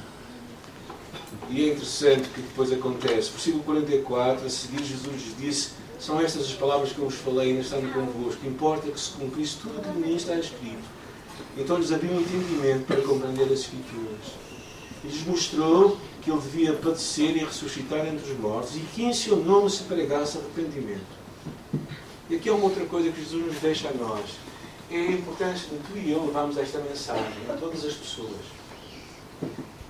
E 1.50 1.69
é 1.69 1.74
interessante 1.74 2.27
que 2.29 2.41
depois 2.41 2.69
acontece. 2.74 3.31
Versículo 3.31 3.63
44, 3.63 4.45
a 4.45 4.50
seguir 4.50 4.83
Jesus 4.83 5.38
disse, 5.39 5.69
são 6.00 6.19
estas 6.19 6.48
as 6.48 6.53
palavras 6.53 6.91
que 6.91 7.00
eu 7.00 7.05
vos 7.05 7.15
falei 7.15 7.51
ainda 7.51 7.62
estando 7.62 7.93
convosco. 7.93 8.45
Importa 8.45 8.91
que 8.91 9.00
se 9.00 9.12
cumprisse 9.12 9.57
tudo 9.62 9.79
o 9.79 9.81
que 9.81 9.89
de 9.89 10.00
mim 10.00 10.15
está 10.17 10.36
escrito. 10.36 11.02
Então 11.57 11.77
lhes 11.77 11.91
abriu 11.91 12.11
um 12.11 12.21
entendimento 12.21 12.85
para 12.85 13.01
compreender 13.01 13.45
as 13.45 13.59
Escrituras. 13.59 14.43
E 15.03 15.07
lhes 15.07 15.25
mostrou 15.25 15.97
que 16.21 16.31
ele 16.31 16.39
devia 16.39 16.73
padecer 16.73 17.35
e 17.35 17.39
ressuscitar 17.39 18.07
entre 18.07 18.31
os 18.31 18.39
mortos 18.39 18.75
e 18.75 18.79
que 18.79 19.03
em 19.03 19.13
seu 19.13 19.37
nome 19.37 19.69
se 19.69 19.83
pregasse 19.83 20.37
arrependimento. 20.37 21.23
E 22.29 22.35
aqui 22.35 22.49
é 22.49 22.51
uma 22.51 22.63
outra 22.63 22.85
coisa 22.85 23.11
que 23.11 23.21
Jesus 23.21 23.45
nos 23.45 23.57
deixa 23.57 23.89
a 23.89 23.93
nós 23.93 24.29
é 24.95 25.11
importante 25.11 25.65
que 25.65 25.79
tu 25.91 25.97
e 25.97 26.11
eu 26.11 26.25
levamos 26.25 26.57
esta 26.57 26.79
mensagem 26.79 27.25
a 27.49 27.53
todas 27.53 27.83
as 27.83 27.93
pessoas. 27.93 28.31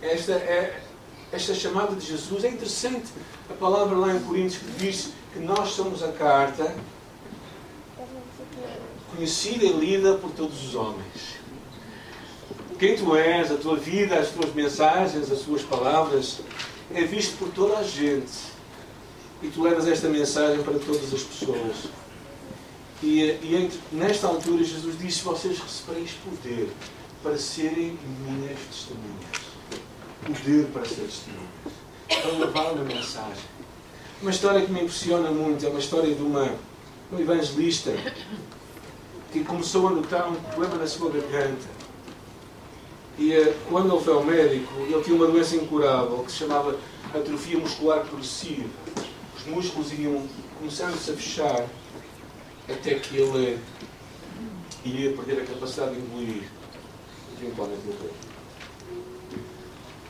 Esta, 0.02 0.34
é, 0.34 0.82
esta 1.32 1.54
chamada 1.54 1.96
de 1.96 2.06
Jesus 2.06 2.44
é 2.44 2.50
interessante. 2.50 3.08
A 3.50 3.54
palavra 3.54 3.98
lá 3.98 4.14
em 4.14 4.20
Coríntios 4.22 4.62
que 4.62 4.72
diz 4.78 5.10
que 5.34 5.40
nós 5.40 5.70
somos 5.70 6.02
a 6.04 6.12
carta 6.12 6.74
conhecida 9.16 9.66
e 9.66 9.74
lida 9.74 10.16
por 10.16 10.32
todos 10.32 10.64
os 10.64 10.76
homens. 10.76 11.44
Quem 12.78 12.96
tu 12.96 13.16
és, 13.16 13.52
a 13.52 13.56
tua 13.56 13.78
vida, 13.78 14.20
as 14.20 14.30
tuas 14.30 14.54
mensagens, 14.54 15.32
as 15.32 15.40
tuas 15.40 15.62
palavras, 15.62 16.40
é 16.94 17.04
visto 17.04 17.38
por 17.38 17.50
toda 17.50 17.78
a 17.78 17.84
gente. 17.84 18.54
E 19.42 19.48
tu 19.48 19.62
levas 19.62 19.88
esta 19.88 20.08
mensagem 20.10 20.64
para 20.64 20.80
todas 20.80 21.14
as 21.14 21.22
pessoas. 21.22 21.76
E, 23.02 23.22
e 23.22 23.70
nesta 23.92 24.28
altura 24.28 24.64
Jesus 24.64 24.98
disse: 24.98 25.24
Vocês 25.24 25.60
recebereis 25.60 26.12
poder 26.12 26.70
para 27.22 27.38
serem 27.38 27.98
minhas 28.26 28.60
testemunhas. 28.70 29.54
Poder 30.26 30.66
para 30.68 30.86
ser 30.86 31.02
testemunhas. 31.02 31.42
Para 32.08 32.46
levar 32.46 32.72
uma 32.74 32.84
mensagem. 32.84 33.44
Uma 34.22 34.32
história 34.32 34.62
que 34.62 34.72
me 34.72 34.82
impressiona 34.82 35.32
muito 35.32 35.66
é 35.66 35.70
uma 35.70 35.80
história 35.80 36.14
de 36.14 36.22
uma, 36.22 36.56
uma 37.12 37.22
evangelista 37.22 37.92
que 39.34 39.44
começou 39.44 39.88
a 39.88 39.90
notar 39.90 40.30
um 40.30 40.36
problema 40.36 40.76
na 40.76 40.86
sua 40.86 41.10
garganta. 41.10 41.68
E 43.18 43.34
eh, 43.34 43.58
quando 43.68 43.92
ele 43.92 44.04
foi 44.04 44.14
ao 44.14 44.24
médico, 44.24 44.72
ele 44.82 45.02
tinha 45.02 45.16
uma 45.16 45.26
doença 45.26 45.56
incurável 45.56 46.20
que 46.20 46.32
se 46.32 46.38
chamava 46.38 46.78
atrofia 47.14 47.58
muscular 47.58 48.06
progressiva. 48.06 48.70
Os 49.36 49.46
músculos 49.48 49.92
iam 49.94 50.24
começando-se 50.60 51.12
a 51.12 51.16
fechar 51.16 51.66
até 52.70 52.94
que 52.96 53.18
ele 53.18 53.60
iria 54.86 55.14
perder 55.14 55.42
a 55.42 55.46
capacidade 55.46 55.96
de 55.96 56.02
engolir. 56.02 56.44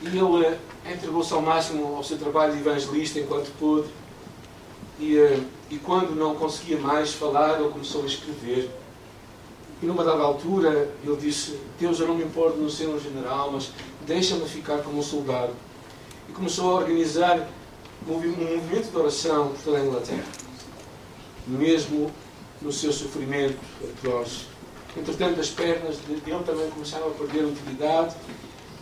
E 0.02 0.06
ele 0.06 0.46
eh, 0.46 0.58
entregou-se 0.92 1.32
ao 1.32 1.40
máximo 1.40 1.96
ao 1.96 2.04
seu 2.04 2.18
trabalho 2.18 2.52
de 2.52 2.58
evangelista 2.58 3.18
enquanto 3.18 3.50
pôde. 3.58 3.88
E, 5.00 5.16
eh, 5.16 5.40
e 5.70 5.78
quando 5.78 6.14
não 6.14 6.34
conseguia 6.34 6.78
mais 6.78 7.14
falar, 7.14 7.58
ele 7.58 7.70
começou 7.70 8.02
a 8.02 8.06
escrever. 8.06 8.83
E 9.84 9.86
numa 9.86 10.02
dada 10.02 10.22
altura, 10.22 10.90
ele 11.04 11.16
disse: 11.16 11.60
Deus, 11.78 12.00
eu 12.00 12.08
não 12.08 12.14
me 12.14 12.24
importo 12.24 12.56
não 12.56 12.70
ser 12.70 12.86
um 12.86 12.98
general, 12.98 13.52
mas 13.52 13.70
deixa-me 14.06 14.48
ficar 14.48 14.78
como 14.78 14.98
um 14.98 15.02
soldado. 15.02 15.52
E 16.26 16.32
começou 16.32 16.70
a 16.70 16.80
organizar 16.80 17.46
um 18.08 18.12
movimento 18.12 18.90
de 18.90 18.96
oração 18.96 19.48
por 19.48 19.58
toda 19.62 19.76
a 19.76 19.84
Inglaterra. 19.84 20.24
Mesmo 21.46 22.10
no 22.62 22.72
seu 22.72 22.94
sofrimento 22.94 23.58
atroz. 23.98 24.46
Entretanto, 24.96 25.38
as 25.38 25.50
pernas 25.50 25.98
dele 25.98 26.22
também 26.46 26.70
começaram 26.70 27.08
a 27.08 27.10
perder 27.10 27.44
utilidade 27.44 28.16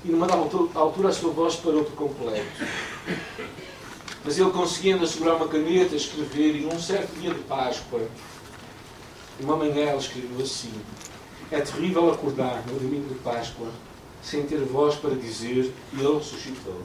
e, 0.04 0.08
numa 0.08 0.28
altura, 0.32 1.08
a 1.08 1.12
sua 1.12 1.32
voz 1.32 1.56
parou 1.56 1.82
por 1.82 1.96
completo. 1.96 2.64
Mas 4.24 4.38
ele 4.38 4.50
conseguia 4.50 4.94
ainda 4.94 5.06
segurar 5.08 5.34
uma 5.34 5.48
caneta, 5.48 5.96
escrever, 5.96 6.54
e 6.54 6.60
num 6.60 6.78
certo 6.78 7.12
dia 7.18 7.34
de 7.34 7.40
Páscoa, 7.40 8.02
uma 9.40 9.56
manhã, 9.56 9.90
ele 9.90 9.98
escreveu 9.98 10.40
assim: 10.42 10.72
É 11.50 11.60
terrível 11.60 12.10
acordar 12.10 12.62
no 12.66 12.78
domingo 12.78 13.08
de 13.08 13.18
Páscoa 13.20 13.68
sem 14.22 14.44
ter 14.44 14.60
voz 14.60 14.94
para 14.94 15.14
dizer 15.14 15.72
ele 15.92 16.18
ressuscitou. 16.18 16.82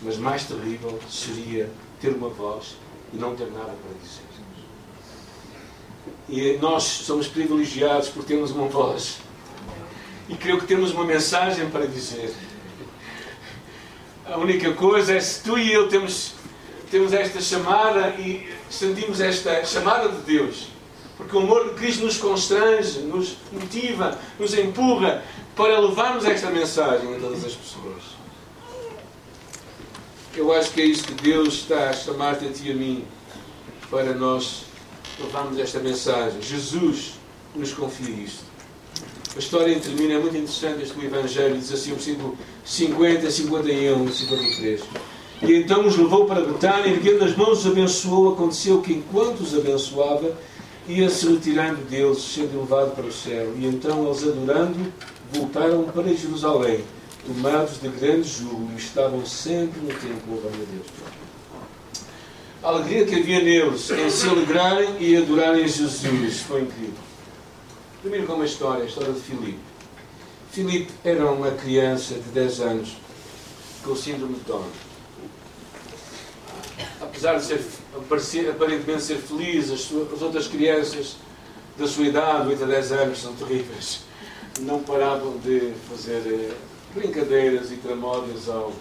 Mas 0.00 0.16
mais 0.16 0.44
terrível 0.44 0.98
seria 1.10 1.68
ter 2.00 2.10
uma 2.10 2.28
voz 2.28 2.76
e 3.12 3.16
não 3.16 3.34
ter 3.34 3.50
nada 3.50 3.72
para 3.72 3.98
dizer. 4.00 4.28
E 6.28 6.58
nós 6.58 6.84
somos 6.84 7.26
privilegiados 7.26 8.08
por 8.08 8.22
termos 8.22 8.50
uma 8.50 8.68
voz. 8.68 9.18
E 10.28 10.36
creio 10.36 10.58
que 10.60 10.66
temos 10.66 10.92
uma 10.92 11.04
mensagem 11.04 11.68
para 11.70 11.86
dizer. 11.86 12.34
A 14.26 14.36
única 14.36 14.72
coisa 14.74 15.14
é 15.14 15.20
se 15.20 15.42
tu 15.42 15.58
e 15.58 15.72
eu 15.72 15.88
temos, 15.88 16.34
temos 16.90 17.14
esta 17.14 17.40
chamada 17.40 18.10
e 18.20 18.46
sentimos 18.68 19.20
esta 19.20 19.64
chamada 19.64 20.10
de 20.10 20.20
Deus. 20.20 20.68
Porque 21.18 21.36
o 21.36 21.40
amor 21.40 21.68
de 21.68 21.74
Cristo 21.74 22.04
nos 22.04 22.16
constrange, 22.16 23.00
nos 23.00 23.36
motiva, 23.52 24.16
nos 24.38 24.54
empurra 24.54 25.22
para 25.56 25.78
levarmos 25.80 26.24
esta 26.24 26.48
mensagem 26.48 27.16
a 27.16 27.18
todas 27.18 27.44
as 27.44 27.52
pessoas. 27.52 28.02
Eu 30.36 30.52
acho 30.54 30.70
que 30.70 30.80
é 30.80 30.84
isso 30.84 31.02
que 31.02 31.14
Deus 31.14 31.54
está 31.54 31.90
a 31.90 31.92
chamar-te 31.92 32.46
a 32.46 32.52
ti 32.52 32.68
e 32.68 32.70
a 32.70 32.74
mim 32.74 33.04
para 33.90 34.14
nós 34.14 34.62
levarmos 35.18 35.58
esta 35.58 35.80
mensagem. 35.80 36.40
Jesus 36.40 37.14
nos 37.56 37.72
confia 37.72 38.14
isto. 38.14 38.44
A 39.34 39.38
história 39.40 39.78
termina, 39.80 40.14
é 40.14 40.18
muito 40.18 40.36
interessante 40.36 40.82
este 40.82 41.04
Evangelho, 41.04 41.58
diz 41.58 41.72
assim, 41.72 41.92
o 41.92 41.94
versículo 41.96 42.38
50, 42.64 43.30
51 43.30 44.04
e 44.04 44.12
53. 44.12 44.80
E 45.42 45.54
então 45.54 45.86
os 45.86 45.96
levou 45.96 46.26
para 46.26 46.40
Betânia, 46.40 46.88
erguendo 46.88 47.24
as 47.24 47.36
mãos, 47.36 47.60
os 47.60 47.66
abençoou. 47.66 48.32
Aconteceu 48.32 48.80
que 48.80 48.92
enquanto 48.92 49.40
os 49.40 49.56
abençoava, 49.56 50.36
ia-se 50.88 51.28
retirando 51.28 51.84
deles, 51.84 52.18
sendo 52.18 52.60
levado 52.60 52.94
para 52.94 53.06
o 53.06 53.12
céu. 53.12 53.52
E 53.56 53.66
então 53.66 54.06
eles, 54.06 54.22
adorando, 54.22 54.92
voltaram 55.32 55.84
para 55.84 56.14
Jerusalém, 56.14 56.84
tomados 57.26 57.80
de 57.80 57.88
grande 57.88 58.28
júbilo, 58.28 58.70
e 58.74 58.78
estavam 58.78 59.24
sempre 59.24 59.80
no 59.80 59.88
templo 59.88 60.34
louvando 60.34 60.54
a 60.54 60.72
Deus 60.72 61.18
a 62.62 62.68
alegria 62.68 63.06
que 63.06 63.14
havia 63.14 63.40
neles 63.40 63.90
em 63.90 64.10
se 64.10 64.28
alegrarem 64.28 64.96
e 64.98 65.16
adorarem 65.16 65.66
Jesus 65.66 66.40
foi 66.40 66.62
incrível. 66.62 66.94
Primeiro 68.02 68.26
com 68.26 68.34
uma 68.34 68.44
história, 68.44 68.82
a 68.82 68.86
história 68.86 69.12
de 69.12 69.20
Filipe. 69.20 69.58
Filipe 70.50 70.92
era 71.04 71.30
uma 71.30 71.52
criança 71.52 72.14
de 72.14 72.30
10 72.30 72.60
anos 72.60 72.96
com 73.84 73.94
síndrome 73.94 74.34
de 74.34 74.40
Down. 74.40 74.64
Apesar 77.00 77.38
de 77.38 77.44
ser, 77.44 77.64
aparentemente 77.94 79.02
ser 79.02 79.16
feliz, 79.16 79.70
as, 79.70 79.80
suas, 79.80 80.12
as 80.12 80.22
outras 80.22 80.46
crianças 80.46 81.16
da 81.76 81.86
sua 81.86 82.04
idade, 82.04 82.48
8 82.48 82.64
a 82.64 82.66
10 82.66 82.92
anos, 82.92 83.22
são 83.22 83.34
terríveis. 83.34 84.00
Não 84.60 84.80
paravam 84.82 85.38
de 85.38 85.72
fazer 85.88 86.22
eh, 86.26 86.52
brincadeiras 86.94 87.70
e 87.70 87.76
tramódias 87.76 88.48
ao, 88.48 88.72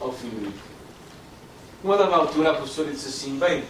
ao 0.00 0.12
Filipe. 0.12 0.58
Uma 1.84 1.98
dada 1.98 2.16
altura, 2.16 2.50
a 2.50 2.54
professora 2.54 2.90
disse 2.90 3.08
assim: 3.08 3.38
Bem, 3.38 3.64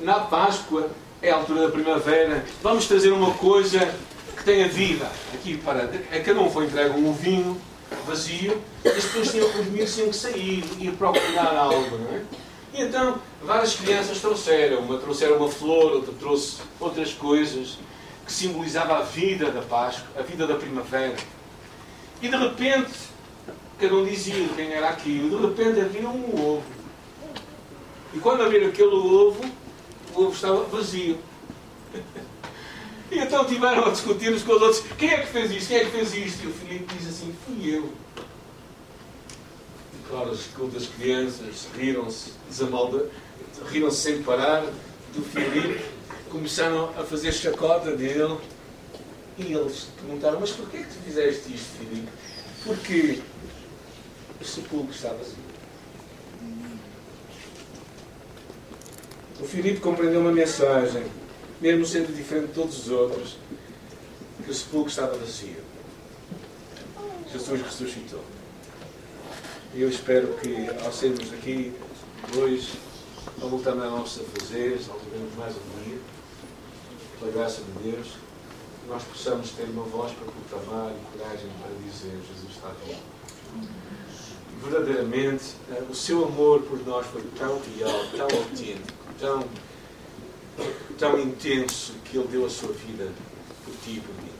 na 0.00 0.20
Páscoa 0.20 0.88
é 1.20 1.30
a 1.30 1.36
altura 1.36 1.62
da 1.62 1.68
primavera, 1.70 2.44
vamos 2.62 2.86
trazer 2.86 3.10
uma 3.10 3.34
coisa 3.34 3.94
que 4.36 4.44
tenha 4.44 4.68
vida. 4.68 5.10
Aqui 5.34 5.56
para. 5.58 5.84
A 5.84 6.20
cada 6.20 6.40
um 6.40 6.50
foi 6.50 6.66
entregue 6.66 6.98
um 6.98 7.12
vinho 7.12 7.60
vazio, 8.06 8.60
e 8.84 8.88
as 8.88 9.04
pessoas 9.04 9.30
tinham, 9.30 9.48
os 9.48 9.66
meninos 9.66 9.94
tinham 9.94 10.08
que 10.08 10.16
sair 10.16 10.64
e 10.78 10.90
procurar 10.92 11.56
algo, 11.56 11.98
não 11.98 12.16
é? 12.16 12.22
E 12.76 12.82
então, 12.82 13.18
várias 13.42 13.74
crianças 13.74 14.20
trouxeram. 14.20 14.80
Uma 14.80 14.98
trouxeram 14.98 15.38
uma 15.38 15.48
flor, 15.48 15.92
outra 15.92 16.12
trouxe 16.18 16.60
outras 16.78 17.12
coisas. 17.14 17.78
que 18.26 18.32
simbolizava 18.32 18.98
a 18.98 19.02
vida 19.02 19.50
da 19.50 19.62
Páscoa, 19.62 20.06
a 20.18 20.22
vida 20.22 20.46
da 20.46 20.56
primavera. 20.56 21.16
E 22.20 22.28
de 22.28 22.36
repente, 22.36 22.92
cada 23.78 23.94
um 23.94 24.04
dizia 24.04 24.48
quem 24.54 24.72
era 24.72 24.88
aquilo, 24.88 25.38
de 25.38 25.46
repente 25.46 25.80
havia 25.80 26.08
um 26.08 26.34
ovo. 26.34 26.64
E 28.12 28.18
quando 28.18 28.42
abriram 28.42 28.68
aquele 28.68 28.94
ovo, 28.94 29.40
o 30.14 30.22
ovo 30.22 30.32
estava 30.32 30.64
vazio. 30.64 31.18
E 33.08 33.20
então 33.20 33.44
tiveram 33.44 33.84
a 33.84 33.90
discutir 33.90 34.32
uns 34.32 34.42
com 34.42 34.54
os 34.54 34.62
outros: 34.62 34.82
quem 34.98 35.10
é 35.10 35.18
que 35.18 35.28
fez 35.28 35.52
isto? 35.52 35.68
Quem 35.68 35.76
é 35.76 35.84
que 35.84 35.90
fez 35.92 36.12
isto? 36.12 36.44
E 36.44 36.48
o 36.48 36.52
Filipe 36.52 36.92
diz 36.92 37.06
assim: 37.06 37.32
fui 37.46 37.76
eu. 37.76 37.92
Claro, 40.08 40.30
as 40.30 40.46
cultas 40.46 40.86
crianças 40.86 41.66
riram-se, 41.76 42.32
riram-se 43.68 44.00
sem 44.00 44.22
parar 44.22 44.64
do 45.14 45.22
Filipe, 45.22 45.84
começaram 46.30 46.90
a 46.98 47.04
fazer 47.04 47.32
chacota 47.32 47.96
dele. 47.96 48.38
E 49.38 49.52
eles 49.52 49.88
perguntaram: 50.00 50.40
Mas 50.40 50.50
porquê 50.50 50.78
que 50.78 50.88
tu 50.88 51.02
fizeste 51.04 51.54
isto, 51.54 51.78
Filipe? 51.78 52.08
Porque 52.64 53.20
o 54.40 54.44
sepulcro 54.44 54.94
está 54.94 55.08
vazio. 55.08 55.46
O 59.40 59.44
Filipe 59.44 59.80
compreendeu 59.80 60.20
uma 60.20 60.32
mensagem 60.32 61.04
mesmo 61.60 61.86
sendo 61.86 62.14
diferente 62.14 62.48
de 62.48 62.52
todos 62.54 62.78
os 62.78 62.90
outros, 62.90 63.36
que 64.44 64.50
o 64.50 64.54
sepulcro 64.54 64.90
estava 64.90 65.16
vazio. 65.16 65.56
Jesus 67.32 67.62
ressuscitou. 67.62 68.35
E 69.76 69.82
eu 69.82 69.90
espero 69.90 70.28
que, 70.40 70.70
ao 70.82 70.90
sermos 70.90 71.30
aqui 71.34 71.70
hoje, 72.34 72.78
ao 73.42 73.50
voltarmos 73.50 73.84
a 73.84 73.90
nossos 73.90 74.22
afazeres, 74.26 74.88
ao 74.88 74.98
vivermos 75.00 75.34
mais 75.36 75.54
um 75.54 75.84
dia, 75.84 75.98
pela 77.20 77.30
graça 77.30 77.60
de 77.60 77.90
Deus, 77.90 78.06
nós 78.88 79.02
possamos 79.02 79.50
ter 79.50 79.64
uma 79.64 79.82
voz 79.82 80.12
para 80.12 80.32
proclamar 80.32 80.92
e 80.92 81.18
coragem 81.18 81.50
para 81.60 81.70
dizer: 81.84 82.18
Jesus 82.26 82.56
está 82.56 82.72
vivo. 82.86 83.02
Verdadeiramente, 84.62 85.44
eh, 85.70 85.82
o 85.90 85.94
seu 85.94 86.24
amor 86.24 86.62
por 86.62 86.82
nós 86.86 87.06
foi 87.08 87.22
tão 87.38 87.60
real, 87.76 88.06
tão 88.16 88.38
autêntico, 88.38 89.14
tão 89.20 89.44
tão 90.96 91.20
intenso 91.20 91.92
que 92.02 92.16
Ele 92.16 92.28
deu 92.28 92.46
a 92.46 92.48
sua 92.48 92.72
vida 92.72 93.12
por 93.62 93.74
ti 93.84 93.98
e 93.98 94.00
por 94.00 94.14
mim. 94.22 94.32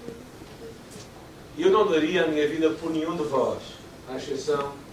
Eu 1.59 1.71
não 1.71 1.87
daria 1.87 2.25
a 2.25 2.27
minha 2.27 2.49
vida 2.49 2.71
por 2.71 2.91
nenhum 2.91 3.15
de 3.19 3.25
vós, 3.25 3.61
à 4.09 4.17
exceção 4.17 4.86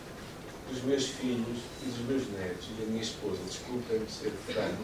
dos 0.73 0.83
meus 0.83 1.05
filhos 1.05 1.59
e 1.83 1.89
dos 1.89 2.07
meus 2.07 2.39
netos 2.39 2.67
e 2.71 2.81
da 2.81 2.87
minha 2.87 3.01
esposa. 3.01 3.37
Desculpem-me 3.47 4.09
ser 4.09 4.31
franco 4.47 4.83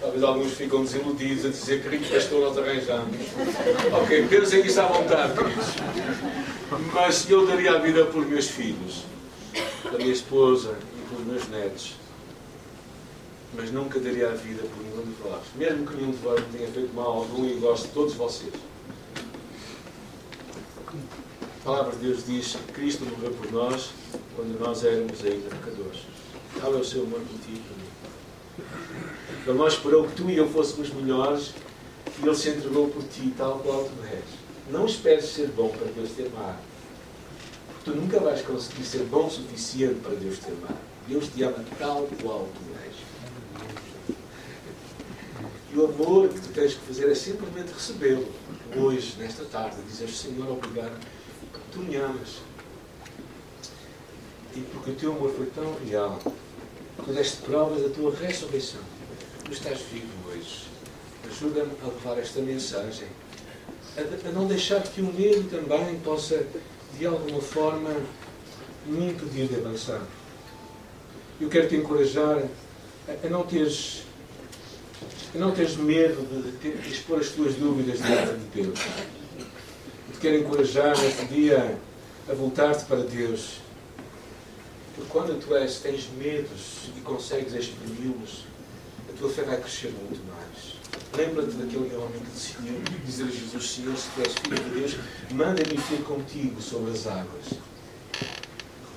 Talvez 0.00 0.22
alguns 0.22 0.52
ficam 0.52 0.84
desiludidos 0.84 1.44
a 1.44 1.48
dizer 1.48 1.82
que 1.82 1.88
rico 1.88 2.08
pastor 2.08 2.40
nós 2.40 2.58
arranjamos. 2.58 3.16
Ok, 4.02 4.26
pensem 4.28 4.62
nisso 4.62 4.80
à 4.80 4.86
vontade, 4.86 5.34
Mas 6.92 7.28
eu 7.28 7.46
daria 7.46 7.72
a 7.72 7.78
vida 7.78 8.04
por 8.06 8.24
meus 8.26 8.48
filhos, 8.48 9.04
pela 9.82 9.98
minha 9.98 10.12
esposa 10.12 10.76
e 10.96 11.08
pelos 11.08 11.26
meus 11.26 11.48
netos 11.48 11.94
mas 13.54 13.72
nunca 13.72 13.98
daria 13.98 14.28
a 14.28 14.32
vida 14.32 14.62
por 14.62 14.84
nenhum 14.84 15.02
de 15.02 15.12
vós. 15.22 15.40
Mesmo 15.54 15.86
que 15.86 15.96
nenhum 15.96 16.10
de 16.10 16.18
vós 16.18 16.40
me 16.40 16.58
tenha 16.58 16.70
feito 16.70 16.94
mal 16.94 17.06
algum 17.06 17.46
e 17.46 17.54
gosto 17.54 17.86
de 17.86 17.94
todos 17.94 18.12
vocês. 18.12 18.52
A 21.60 21.64
palavra 21.64 21.92
de 21.96 22.06
Deus 22.06 22.26
diz 22.26 22.54
que 22.54 22.72
Cristo 22.74 23.06
morreu 23.06 23.30
por 23.30 23.50
nós 23.50 23.90
quando 24.36 24.60
nós 24.60 24.84
éramos 24.84 25.24
ainda 25.24 25.48
pecadores. 25.48 26.02
Tal 26.60 26.74
é 26.74 26.76
o 26.76 26.84
seu 26.84 27.02
amor 27.02 27.20
por 27.20 27.38
ti 27.40 27.54
e 27.54 27.58
por 27.58 27.76
mim. 27.76 28.68
Ele 29.46 29.58
não 29.58 29.66
esperou 29.66 30.06
que 30.06 30.14
tu 30.14 30.30
e 30.30 30.36
eu 30.36 30.48
fôssemos 30.48 30.90
melhores 30.90 31.54
e 32.22 32.26
Ele 32.26 32.36
se 32.36 32.50
entregou 32.50 32.88
por 32.88 33.02
ti 33.04 33.34
tal 33.36 33.58
qual 33.58 33.84
tu 33.84 34.06
és. 34.06 34.24
Não 34.70 34.86
esperes 34.86 35.24
ser 35.24 35.48
bom 35.48 35.70
para 35.70 35.86
Deus 35.92 36.10
te 36.10 36.22
amar. 36.26 36.60
Porque 37.66 37.90
tu 37.90 37.96
nunca 37.96 38.20
vais 38.20 38.42
conseguir 38.42 38.84
ser 38.84 39.04
bom 39.04 39.26
o 39.26 39.30
suficiente 39.30 40.00
para 40.00 40.14
Deus 40.14 40.38
te 40.38 40.46
amar. 40.52 40.76
Deus 41.08 41.28
te 41.28 41.42
ama 41.42 41.64
tal 41.78 42.08
qual 42.20 42.48
tu 42.54 42.76
e 45.76 45.78
o 45.78 45.84
amor 45.84 46.30
que 46.30 46.40
tu 46.40 46.48
tens 46.54 46.72
que 46.72 46.80
fazer 46.80 47.10
é 47.10 47.14
simplesmente 47.14 47.70
recebê-lo 47.70 48.26
hoje, 48.74 49.14
nesta 49.18 49.44
tarde, 49.44 49.76
dizer 49.86 50.08
Senhor, 50.08 50.50
obrigado, 50.50 50.98
tu 51.70 51.80
me 51.80 51.96
amas. 51.96 52.36
E 54.56 54.60
porque 54.72 54.90
o 54.90 54.94
teu 54.94 55.12
amor 55.12 55.34
foi 55.36 55.46
tão 55.46 55.76
real, 55.86 56.18
tu 57.04 57.12
deste 57.12 57.42
provas 57.42 57.82
da 57.82 57.90
tua 57.90 58.14
ressurreição. 58.16 58.80
Tu 59.44 59.52
estás 59.52 59.80
vivo 59.92 60.06
hoje. 60.30 60.64
Ajuda-me 61.30 61.72
a 61.82 61.86
levar 61.88 62.18
esta 62.18 62.40
mensagem. 62.40 63.08
A, 63.98 64.28
a 64.28 64.32
não 64.32 64.46
deixar 64.46 64.82
que 64.82 65.02
o 65.02 65.12
medo 65.12 65.48
também 65.50 65.98
possa, 66.00 66.42
de 66.98 67.04
alguma 67.04 67.42
forma, 67.42 67.90
me 68.86 69.10
impedir 69.10 69.46
de 69.48 69.56
avançar. 69.56 70.00
Eu 71.38 71.50
quero 71.50 71.68
te 71.68 71.76
encorajar 71.76 72.42
a, 73.06 73.26
a 73.26 73.28
não 73.28 73.44
teres 73.44 74.06
e 75.34 75.38
não 75.38 75.52
tens 75.52 75.76
medo 75.76 76.26
de, 76.62 76.72
de 76.72 76.90
expor 76.90 77.20
as 77.20 77.28
tuas 77.28 77.54
dúvidas 77.56 77.98
diante 77.98 78.32
de 78.32 78.62
Deus. 78.62 78.78
Te 78.78 80.18
quero 80.18 80.38
encorajar 80.38 80.98
neste 80.98 81.26
dia 81.26 81.76
a 82.26 82.32
voltar-te 82.32 82.86
para 82.86 83.02
Deus. 83.02 83.65
Porque 84.96 85.10
quando 85.10 85.40
tu 85.40 85.54
és, 85.54 85.78
tens 85.78 86.08
medos 86.18 86.90
e 86.96 87.00
consegues 87.02 87.54
exprimi-los, 87.54 88.44
a 89.08 89.16
tua 89.16 89.30
fé 89.30 89.42
vai 89.42 89.60
crescer 89.60 89.92
muito 89.92 90.20
mais. 90.26 90.74
Lembra-te 91.16 91.52
daquele 91.52 91.94
homem 91.94 92.20
que 92.20 92.30
decidiu 92.30 92.74
dizer 93.04 93.24
a 93.24 93.30
Jesus: 93.30 93.70
Senhor, 93.70 93.96
se 93.96 94.08
tu 94.08 94.22
és 94.22 94.32
filho 94.32 94.64
de 94.64 94.80
Deus, 94.80 94.96
manda-me 95.30 95.74
ir 95.74 96.02
contigo 96.02 96.60
sobre 96.60 96.90
as 96.90 97.06
águas. 97.06 97.52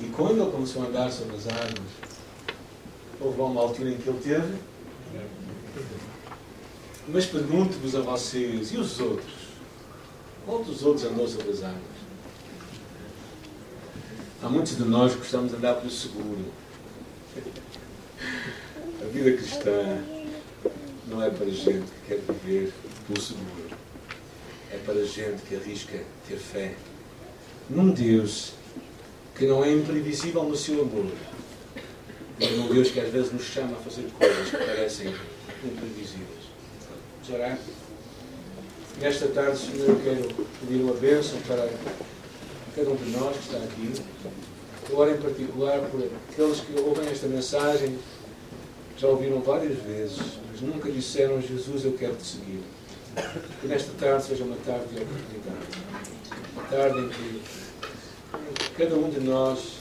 E 0.02 0.06
quando 0.16 0.42
ele 0.42 0.52
começou 0.52 0.84
a 0.84 0.86
andar 0.88 1.12
sobre 1.12 1.36
as 1.36 1.48
águas, 1.48 1.92
houve 3.22 3.42
uma 3.42 3.62
altura 3.62 3.92
em 3.92 3.98
que 3.98 4.10
ele 4.10 4.20
teve 4.20 4.70
mas 7.12 7.26
pergunto-vos 7.26 7.96
a 7.96 8.02
vocês, 8.02 8.72
e 8.72 8.78
os 8.78 9.00
outros? 9.00 9.34
Qual 10.46 10.64
dos 10.64 10.84
outros 10.84 11.06
andou 11.06 11.28
sobre 11.28 11.50
as 11.50 11.64
águas? 11.64 11.88
Há 14.41 14.49
muitos 14.49 14.78
de 14.78 14.84
nós 14.84 15.13
que 15.13 15.19
gostamos 15.19 15.52
de 15.52 15.58
andar 15.58 15.75
pelo 15.75 15.91
seguro. 15.91 16.45
A 19.02 19.06
vida 19.12 19.32
cristã 19.38 20.04
não 21.08 21.21
é 21.23 21.30
para 21.30 21.45
gente 21.47 21.86
que 21.86 22.08
quer 22.08 22.19
viver 22.45 22.73
pelo 23.08 23.21
seguro. 23.21 23.69
É 24.71 24.78
para 24.78 25.04
gente 25.06 25.41
que 25.43 25.56
arrisca 25.56 25.99
ter 26.28 26.38
fé 26.38 26.75
num 27.69 27.91
Deus 27.91 28.54
que 29.36 29.45
não 29.45 29.63
é 29.63 29.71
imprevisível 29.71 30.43
no 30.43 30.56
seu 30.56 30.82
amor, 30.82 31.12
mas 32.39 32.52
num 32.58 32.67
Deus 32.67 32.91
que 32.91 32.99
às 32.99 33.10
vezes 33.12 33.32
nos 33.32 33.43
chama 33.43 33.78
a 33.78 33.80
fazer 33.80 34.10
coisas 34.17 34.49
que 34.49 34.58
parecem 34.58 35.13
imprevisíveis 35.63 36.39
orar. 37.34 37.58
Nesta 38.99 39.28
tarde, 39.28 39.58
Senhor, 39.58 39.89
eu 39.89 40.02
quero 40.04 40.47
pedir 40.60 40.82
uma 40.82 40.93
bênção 40.93 41.39
para 41.41 41.69
cada 42.80 42.92
um 42.92 42.96
de 42.96 43.10
nós 43.12 43.36
que 43.36 43.44
está 43.44 43.58
aqui. 43.58 43.94
Oro 44.92 45.12
em 45.12 45.18
particular 45.18 45.80
por 45.82 46.04
aqueles 46.32 46.62
que 46.62 46.80
ouvem 46.80 47.10
esta 47.10 47.28
mensagem, 47.28 48.00
já 48.98 49.08
ouviram 49.08 49.42
várias 49.42 49.78
vezes, 49.80 50.20
mas 50.50 50.62
nunca 50.62 50.89
disseram, 50.89 51.42
Jesus, 51.42 51.86
eu 51.86 51.94
quero 51.94 52.15
te 52.15 52.26
seguir. 52.26 52.63
Que 53.60 53.68
nesta 53.68 53.92
tarde 54.00 54.24
seja 54.24 54.44
uma 54.46 54.56
tarde 54.65 54.88
de 54.88 55.02
oportunidade. 55.02 55.68
Uma 56.54 56.63
tarde 56.63 57.00
em 57.00 57.10
que 57.10 58.70
cada 58.78 58.96
um 58.96 59.10
de 59.10 59.20
nós 59.20 59.74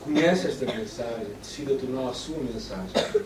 conhece 0.00 0.46
esta 0.46 0.64
mensagem, 0.64 1.26
decida 1.42 1.74
tornar 1.74 2.10
a 2.10 2.14
sua 2.14 2.38
mensagem. 2.38 3.24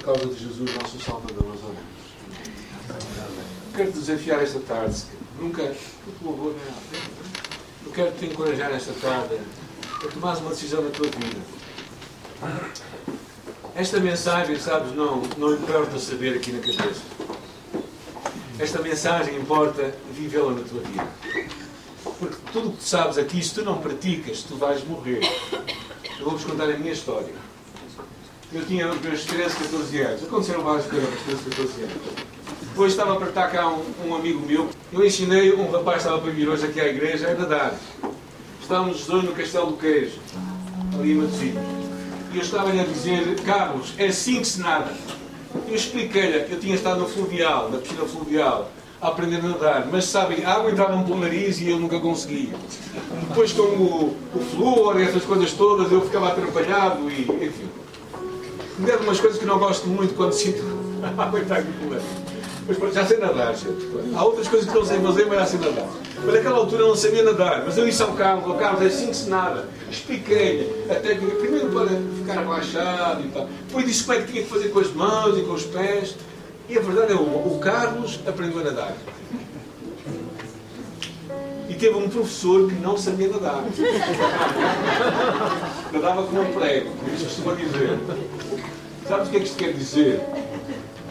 Causa 0.00 0.26
de 0.26 0.38
Jesus, 0.38 0.74
nosso 0.74 1.00
Salvador, 1.00 1.46
nós 1.46 1.60
oramos. 1.62 1.80
Quero 3.76 3.92
te 3.92 3.98
desafiar 3.98 4.42
esta 4.42 4.60
tarde, 4.60 5.02
nunca, 5.38 5.62
por 6.20 6.32
favor, 6.32 6.54
eu 7.86 7.92
quero 7.92 8.12
te 8.12 8.26
encorajar 8.26 8.72
esta 8.72 8.92
tarde 8.94 9.38
a 10.02 10.08
tomar 10.08 10.36
uma 10.38 10.50
decisão 10.50 10.82
na 10.82 10.90
tua 10.90 11.06
vida. 11.06 11.40
Esta 13.74 14.00
mensagem, 14.00 14.58
sabes, 14.58 14.94
não, 14.94 15.22
não 15.38 15.52
importa 15.54 15.98
saber 15.98 16.36
aqui 16.36 16.52
na 16.52 16.60
cabeça. 16.60 17.02
Esta 18.58 18.82
mensagem 18.82 19.36
importa 19.36 19.94
vivê-la 20.12 20.52
na 20.52 20.62
tua 20.62 20.80
vida. 20.80 21.08
Porque 22.18 22.36
tudo 22.52 22.68
o 22.68 22.72
que 22.72 22.78
tu 22.78 22.84
sabes 22.84 23.16
aqui, 23.16 23.42
se 23.42 23.54
tu 23.54 23.64
não 23.64 23.80
praticas, 23.80 24.42
tu 24.42 24.56
vais 24.56 24.84
morrer. 24.84 25.20
Eu 26.18 26.24
vou-vos 26.24 26.44
contar 26.44 26.64
a 26.64 26.76
minha 26.76 26.92
história. 26.92 27.49
Eu 28.52 28.66
tinha 28.66 28.90
os 28.90 29.00
meus 29.00 29.24
13, 29.26 29.54
14 29.54 30.00
anos. 30.00 30.22
Aconteceram 30.24 30.62
várias 30.64 30.86
coisas 30.86 31.08
aos 31.08 31.22
13, 31.22 31.42
14 31.50 31.82
anos. 31.82 31.96
Depois 32.62 32.90
estava 32.90 33.14
para 33.14 33.28
estar 33.28 33.48
cá 33.48 33.68
um, 33.68 33.84
um, 34.04 34.14
amigo 34.16 34.44
meu. 34.44 34.68
Eu 34.92 35.06
ensinei 35.06 35.54
um 35.54 35.70
rapaz 35.70 35.98
que 35.98 36.08
estava 36.08 36.18
para 36.20 36.32
vir 36.32 36.48
hoje 36.48 36.66
aqui 36.66 36.80
à 36.80 36.88
igreja 36.88 37.30
a 37.30 37.34
nadar. 37.34 37.74
estávamos 38.60 39.02
os 39.02 39.06
dois 39.06 39.22
no 39.22 39.32
Castelo 39.34 39.68
do 39.68 39.76
Queijo, 39.76 40.18
ali 40.98 41.12
em 41.12 41.14
Matosinhos. 41.14 41.62
E 42.32 42.36
eu 42.38 42.42
estava-lhe 42.42 42.80
a 42.80 42.84
dizer, 42.84 43.40
Carlos, 43.44 43.94
é 43.96 44.06
assim 44.06 44.40
que 44.40 44.46
se 44.46 44.60
nada. 44.60 44.92
Eu 45.68 45.74
expliquei-lhe, 45.74 46.52
eu 46.52 46.58
tinha 46.58 46.74
estado 46.74 46.98
no 46.98 47.08
fluvial, 47.08 47.70
na 47.70 47.78
piscina 47.78 48.04
fluvial, 48.04 48.68
a 49.00 49.08
aprender 49.08 49.36
a 49.36 49.42
nadar, 49.42 49.88
mas 49.90 50.06
sabem, 50.06 50.44
a 50.44 50.54
água 50.54 50.72
entrava-me 50.72 51.04
pelo 51.04 51.20
nariz 51.20 51.60
e 51.60 51.70
eu 51.70 51.78
nunca 51.78 52.00
conseguia. 52.00 52.54
Depois 53.28 53.52
com 53.52 53.62
o, 53.62 54.16
o 54.34 54.40
flúor 54.40 55.00
e 55.00 55.04
essas 55.04 55.24
coisas 55.24 55.52
todas, 55.52 55.92
eu 55.92 56.00
ficava 56.00 56.28
atrapalhado 56.28 57.08
e, 57.08 57.22
enfim. 57.22 57.69
Me 58.80 58.86
deram 58.86 59.02
umas 59.02 59.20
coisas 59.20 59.38
que 59.38 59.44
não 59.44 59.58
gosto 59.58 59.86
muito 59.88 60.14
quando 60.14 60.32
sinto 60.32 60.62
água 61.18 61.40
nariz. 61.42 61.66
Mas 62.66 62.94
já 62.94 63.04
sei 63.04 63.18
nadar, 63.18 63.54
gente. 63.54 63.90
Há 64.14 64.24
outras 64.24 64.48
coisas 64.48 64.66
que 64.66 64.74
não 64.74 64.86
sei 64.86 64.98
fazer, 65.00 65.26
mas 65.26 65.38
já 65.40 65.46
sei 65.46 65.58
nadar. 65.58 65.88
Mas 66.24 66.34
naquela 66.34 66.56
altura 66.56 66.82
eu 66.82 66.88
não 66.88 66.96
sabia 66.96 67.22
nadar. 67.22 67.62
Mas 67.66 67.76
eu 67.76 67.84
disse 67.84 68.02
ao 68.02 68.12
Carlos, 68.12 68.46
ao 68.46 68.56
Carlos, 68.56 68.82
é 68.82 68.86
assim 68.86 69.12
se 69.12 69.28
nada. 69.28 69.68
Expliquei-lhe 69.90 70.90
a 70.90 70.94
técnica, 70.94 71.36
primeiro 71.36 71.68
para 71.68 71.88
ficar 71.88 72.40
relaxado 72.40 73.22
e 73.22 73.28
tal. 73.28 73.48
Depois 73.66 73.84
disse 73.84 74.04
como 74.04 74.18
é 74.18 74.22
que 74.22 74.32
tinha 74.32 74.44
que 74.44 74.48
fazer 74.48 74.68
com 74.70 74.78
as 74.78 74.92
mãos 74.94 75.36
e 75.36 75.42
com 75.42 75.52
os 75.52 75.64
pés. 75.64 76.16
E 76.70 76.78
a 76.78 76.80
verdade 76.80 77.12
é 77.12 77.16
uma, 77.16 77.36
o 77.36 77.58
Carlos 77.58 78.18
aprendeu 78.26 78.60
a 78.60 78.64
nadar. 78.64 78.96
E 81.68 81.74
teve 81.74 81.96
um 81.96 82.08
professor 82.08 82.66
que 82.66 82.76
não 82.76 82.96
sabia 82.96 83.28
nadar. 83.28 83.62
Nadava 85.92 86.22
como 86.22 86.40
um 86.40 86.52
prego, 86.52 86.90
como 86.96 87.12
isto 87.12 87.24
costuma 87.24 87.54
dizer. 87.54 87.98
Sabes 89.08 89.26
o 89.26 89.30
que 89.30 89.36
é 89.36 89.40
que 89.40 89.46
isto 89.46 89.56
quer 89.58 89.72
dizer? 89.72 90.20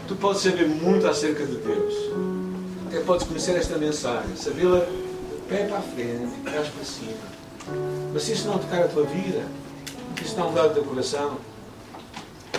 Tu 0.08 0.15
podes 0.15 0.42
saber 0.42 0.68
muito 0.68 1.06
acerca 1.08 1.46
de 1.46 1.58
Deus. 1.58 1.94
Até 2.88 3.02
podes 3.02 3.28
conhecer 3.28 3.58
esta 3.58 3.78
mensagem, 3.78 4.36
sabê-la 4.36 4.88
pé 5.50 5.65
para 5.65 5.80
a 5.80 5.82
frente, 5.82 6.34
pés 6.44 6.68
para 6.68 6.84
cima. 6.86 7.39
Mas 8.13 8.24
se 8.24 8.34
isso 8.34 8.48
não 8.48 8.58
tocar 8.58 8.84
a 8.84 8.88
tua 8.88 9.04
vida, 9.04 9.44
se 10.18 10.26
isso 10.26 10.38
não 10.38 10.50
mudar 10.50 10.68
o 10.68 10.70
teu 10.70 10.84
coração, 10.84 11.38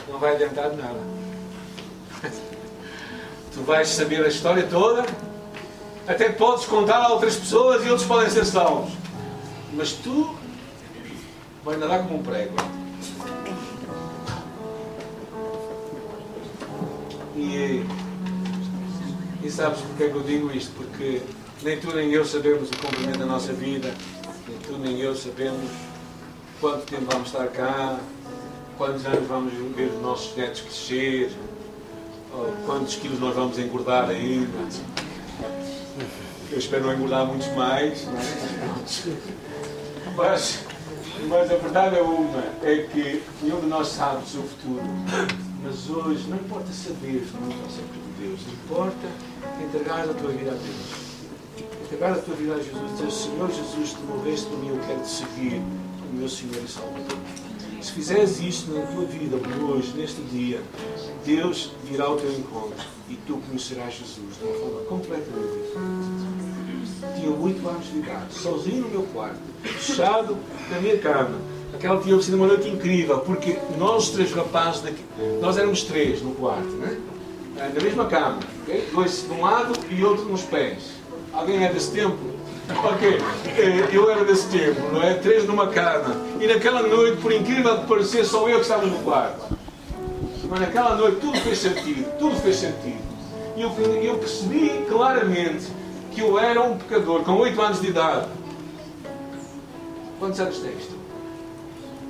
não 0.08 0.18
vai 0.18 0.34
adiantar 0.34 0.70
nada. 0.76 1.00
Tu 3.52 3.62
vais 3.62 3.88
saber 3.88 4.24
a 4.24 4.28
história 4.28 4.64
toda, 4.70 5.04
até 6.06 6.28
podes 6.28 6.66
contar 6.66 6.98
a 6.98 7.08
outras 7.08 7.34
pessoas 7.34 7.84
e 7.84 7.88
outros 7.88 8.06
podem 8.06 8.30
ser 8.30 8.44
salvos. 8.44 8.92
Mas 9.72 9.92
tu 9.92 10.36
vais 11.64 11.78
nadar 11.78 12.02
como 12.02 12.18
um 12.18 12.22
prego. 12.22 12.54
E, 17.36 17.84
e 19.42 19.50
sabes 19.50 19.80
porque 19.80 20.04
é 20.04 20.08
que 20.08 20.14
eu 20.14 20.22
digo 20.22 20.50
isto? 20.52 20.72
Porque 20.72 21.22
nem 21.62 21.78
tu 21.78 21.94
nem 21.94 22.10
eu 22.12 22.24
sabemos 22.24 22.68
o 22.70 22.76
comprimento 22.78 23.18
da 23.18 23.26
nossa 23.26 23.52
vida, 23.52 23.94
nem 24.48 24.58
tu 24.58 24.78
nem 24.78 25.00
eu 25.00 25.14
sabemos 25.14 25.70
quanto 26.60 26.84
tempo 26.86 27.06
vamos 27.10 27.28
estar 27.28 27.48
cá, 27.48 27.98
quantos 28.76 29.04
anos 29.06 29.26
vamos 29.26 29.52
ver 29.74 29.90
os 29.90 30.02
nossos 30.02 30.36
netos 30.36 30.60
crescer, 30.62 31.30
quantos 32.66 32.96
quilos 32.96 33.20
nós 33.20 33.34
vamos 33.34 33.58
engordar 33.58 34.08
ainda. 34.08 34.58
Eu 36.50 36.58
espero 36.58 36.86
não 36.86 36.94
engordar 36.94 37.26
muitos 37.26 37.48
mais, 37.54 38.06
mas, 40.16 40.64
mas 41.28 41.50
a 41.50 41.56
verdade 41.56 41.96
é 41.96 42.02
uma, 42.02 42.42
é 42.62 42.88
que 42.90 43.22
nenhum 43.42 43.60
de 43.60 43.66
nós 43.66 43.88
sabe 43.88 44.22
o 44.22 44.42
futuro. 44.42 44.82
Mas 45.62 45.90
hoje 45.90 46.26
não 46.28 46.36
importa 46.38 46.72
saber 46.72 47.26
muito 47.40 47.66
acerca 47.66 47.92
de 47.92 48.26
Deus, 48.26 48.40
importa 48.52 49.08
entregar 49.62 50.08
a 50.08 50.14
tua 50.14 50.30
vida 50.30 50.50
a 50.50 50.54
Deus. 50.54 51.70
Entregar 51.84 52.12
a 52.12 52.16
tua 52.16 52.34
vida 52.34 52.54
a 52.54 52.58
Jesus, 52.58 52.92
dizer, 52.92 53.10
Senhor 53.10 53.50
Jesus, 53.50 53.92
tu 53.92 54.00
morreste 54.02 54.46
por 54.46 54.58
mim, 54.58 54.68
eu 54.68 54.78
quero 54.86 55.00
te 55.00 55.08
seguir 55.08 55.60
como 56.00 56.14
meu 56.14 56.28
Senhor 56.28 56.62
e 56.64 56.68
Salvador. 56.68 57.18
Se 57.82 57.92
fizeres 57.92 58.40
isto 58.40 58.72
na 58.72 58.86
tua 58.86 59.04
vida, 59.04 59.36
hoje, 59.64 59.92
neste 59.96 60.20
dia, 60.22 60.62
Deus 61.24 61.72
virá 61.84 62.04
ao 62.04 62.16
teu 62.16 62.30
encontro 62.32 62.84
e 63.08 63.16
tu 63.26 63.38
conhecerás 63.46 63.94
Jesus 63.94 64.36
de 64.38 64.44
uma 64.44 64.54
forma 64.54 64.80
completamente 64.82 65.58
diferente. 65.62 66.29
Tinha 67.20 67.36
oito 67.36 67.68
anos 67.68 67.86
de 67.92 67.98
idade, 67.98 68.32
sozinho 68.32 68.82
no 68.84 68.88
meu 68.88 69.02
quarto, 69.12 69.36
fechado 69.62 70.38
na 70.70 70.80
minha 70.80 70.96
cama. 70.96 71.38
Aquela 71.74 72.00
tinha 72.00 72.20
sido 72.22 72.38
uma 72.38 72.46
noite 72.46 72.66
incrível, 72.66 73.18
porque 73.18 73.58
nós, 73.78 74.04
os 74.04 74.10
três 74.10 74.32
rapazes, 74.32 74.80
daqui, 74.80 75.04
nós 75.40 75.58
éramos 75.58 75.82
três 75.82 76.22
no 76.22 76.32
quarto, 76.32 76.66
né? 76.66 76.98
na 77.56 77.82
mesma 77.82 78.06
cama, 78.06 78.38
okay? 78.62 78.88
dois 78.92 79.26
de 79.26 79.32
um 79.32 79.42
lado 79.42 79.74
e 79.90 80.02
outro 80.02 80.24
nos 80.24 80.40
pés. 80.42 80.92
Alguém 81.30 81.62
é 81.62 81.70
desse 81.70 81.90
tempo? 81.90 82.16
Ok, 82.84 83.18
eu 83.92 84.10
era 84.10 84.24
desse 84.24 84.46
tempo, 84.48 84.80
não 84.92 85.02
é? 85.02 85.14
Três 85.14 85.44
numa 85.44 85.66
cama. 85.66 86.16
E 86.40 86.46
naquela 86.46 86.82
noite, 86.82 87.20
por 87.20 87.32
incrível 87.32 87.78
que 87.80 87.86
pareça, 87.86 88.24
só 88.24 88.48
eu 88.48 88.56
que 88.56 88.62
estava 88.62 88.86
no 88.86 88.98
quarto. 89.00 89.58
Mas 90.48 90.60
naquela 90.60 90.96
noite 90.96 91.18
tudo 91.20 91.38
fez 91.38 91.58
sentido, 91.58 92.18
tudo 92.18 92.34
fez 92.36 92.56
sentido. 92.56 93.02
E 93.56 93.62
eu, 93.62 93.70
eu 94.02 94.18
percebi 94.18 94.84
claramente 94.88 95.66
que 96.10 96.20
eu 96.20 96.38
era 96.38 96.62
um 96.62 96.78
pecador 96.78 97.22
com 97.22 97.36
oito 97.38 97.60
anos 97.60 97.80
de 97.80 97.88
idade. 97.88 98.28
Quantos 100.18 100.40
anos 100.40 100.58
tens 100.58 100.86
tu? 100.86 100.94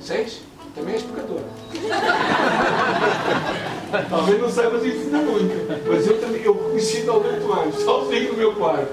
Seis? 0.01 0.41
Também 0.75 0.95
és 0.95 1.03
pecador. 1.03 1.41
Talvez 4.09 4.41
não 4.41 4.49
saibas 4.49 4.83
isso 4.83 5.01
ainda 5.01 5.19
muito. 5.19 5.53
Mas 5.87 6.07
eu 6.07 6.19
também, 6.19 6.41
eu 6.41 6.55
conheci 6.55 7.07
há 7.07 7.13
oito 7.13 7.53
anos, 7.53 7.75
sozinho 7.75 8.31
no 8.31 8.37
meu 8.37 8.55
quarto. 8.55 8.91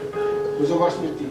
Mas 0.58 0.68
eu 0.68 0.76
gosto 0.76 0.98
muito 0.98 1.16
de 1.18 1.24
ti. 1.24 1.30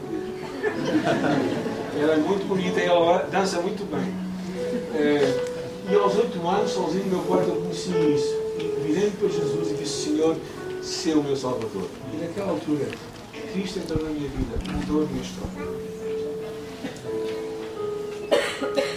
Ela 2.00 2.14
é 2.14 2.18
muito 2.18 2.48
bonita 2.48 2.80
e 2.80 2.86
ela 2.86 3.28
dança 3.30 3.60
muito 3.60 3.84
bem. 3.90 4.14
É, 4.96 5.38
e 5.92 5.96
aos 5.96 6.16
oito 6.16 6.48
anos, 6.48 6.72
sozinho 6.72 7.04
no 7.06 7.18
meu 7.18 7.22
quarto, 7.22 7.50
eu 7.50 7.56
conheci 7.56 7.90
isso. 7.90 8.34
E 8.58 8.64
virei 8.86 9.10
para 9.12 9.28
Jesus 9.28 9.72
e 9.72 9.74
disse: 9.74 10.10
Senhor, 10.10 10.38
ser 10.82 11.18
o 11.18 11.24
meu 11.24 11.36
Salvador. 11.36 11.90
E 12.14 12.18
naquela 12.18 12.52
altura, 12.52 12.88
Cristo 13.54 13.80
entrou 13.80 14.04
na 14.04 14.10
minha 14.10 14.30
vida, 14.30 14.72
mudou 14.72 15.04
a 15.04 15.06
minha 15.08 15.22
história. 15.22 15.88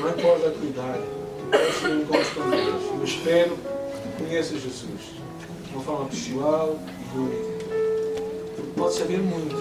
Não 0.00 0.10
importa 0.10 0.50
podes 1.60 1.80
ter 1.80 1.88
um 1.88 2.00
encontro 2.00 2.34
com 2.34 2.50
Deus. 2.50 2.82
Eu 2.98 3.04
espero 3.04 3.56
que 3.56 4.24
conheças 4.24 4.60
Jesus 4.60 5.00
de 5.66 5.74
uma 5.74 5.82
forma 5.82 6.06
pessoal 6.06 6.78
e 7.14 7.18
única. 7.18 7.64
Porque 8.56 8.70
podes 8.76 8.96
saber 8.96 9.18
muito, 9.18 9.56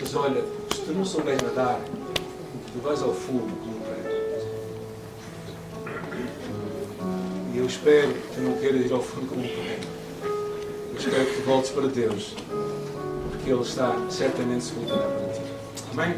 mas 0.00 0.14
olha, 0.14 0.42
se 0.74 0.80
tu 0.82 0.92
não 0.92 1.04
souberes 1.04 1.42
nadar, 1.42 1.80
tu 2.72 2.80
vais 2.82 3.02
ao 3.02 3.12
fundo 3.12 3.52
como 3.60 3.76
um. 3.76 3.86
E 7.56 7.58
eu 7.58 7.64
espero 7.64 8.12
que 8.12 8.34
tu 8.34 8.40
não 8.42 8.58
queiras 8.58 8.84
ir 8.84 8.92
ao 8.92 9.02
fundo 9.02 9.28
como 9.28 9.40
um 9.40 9.48
prego. 9.48 9.96
Eu 10.92 10.98
espero 10.98 11.24
que 11.24 11.40
voltes 11.40 11.70
para 11.70 11.86
Deus, 11.86 12.34
Ele 13.46 13.60
está 13.62 13.94
certamente 14.10 14.64
se 14.64 14.72
voltará 14.72 15.06
para 15.06 15.32
ti. 15.32 15.40
Amém? 15.92 16.14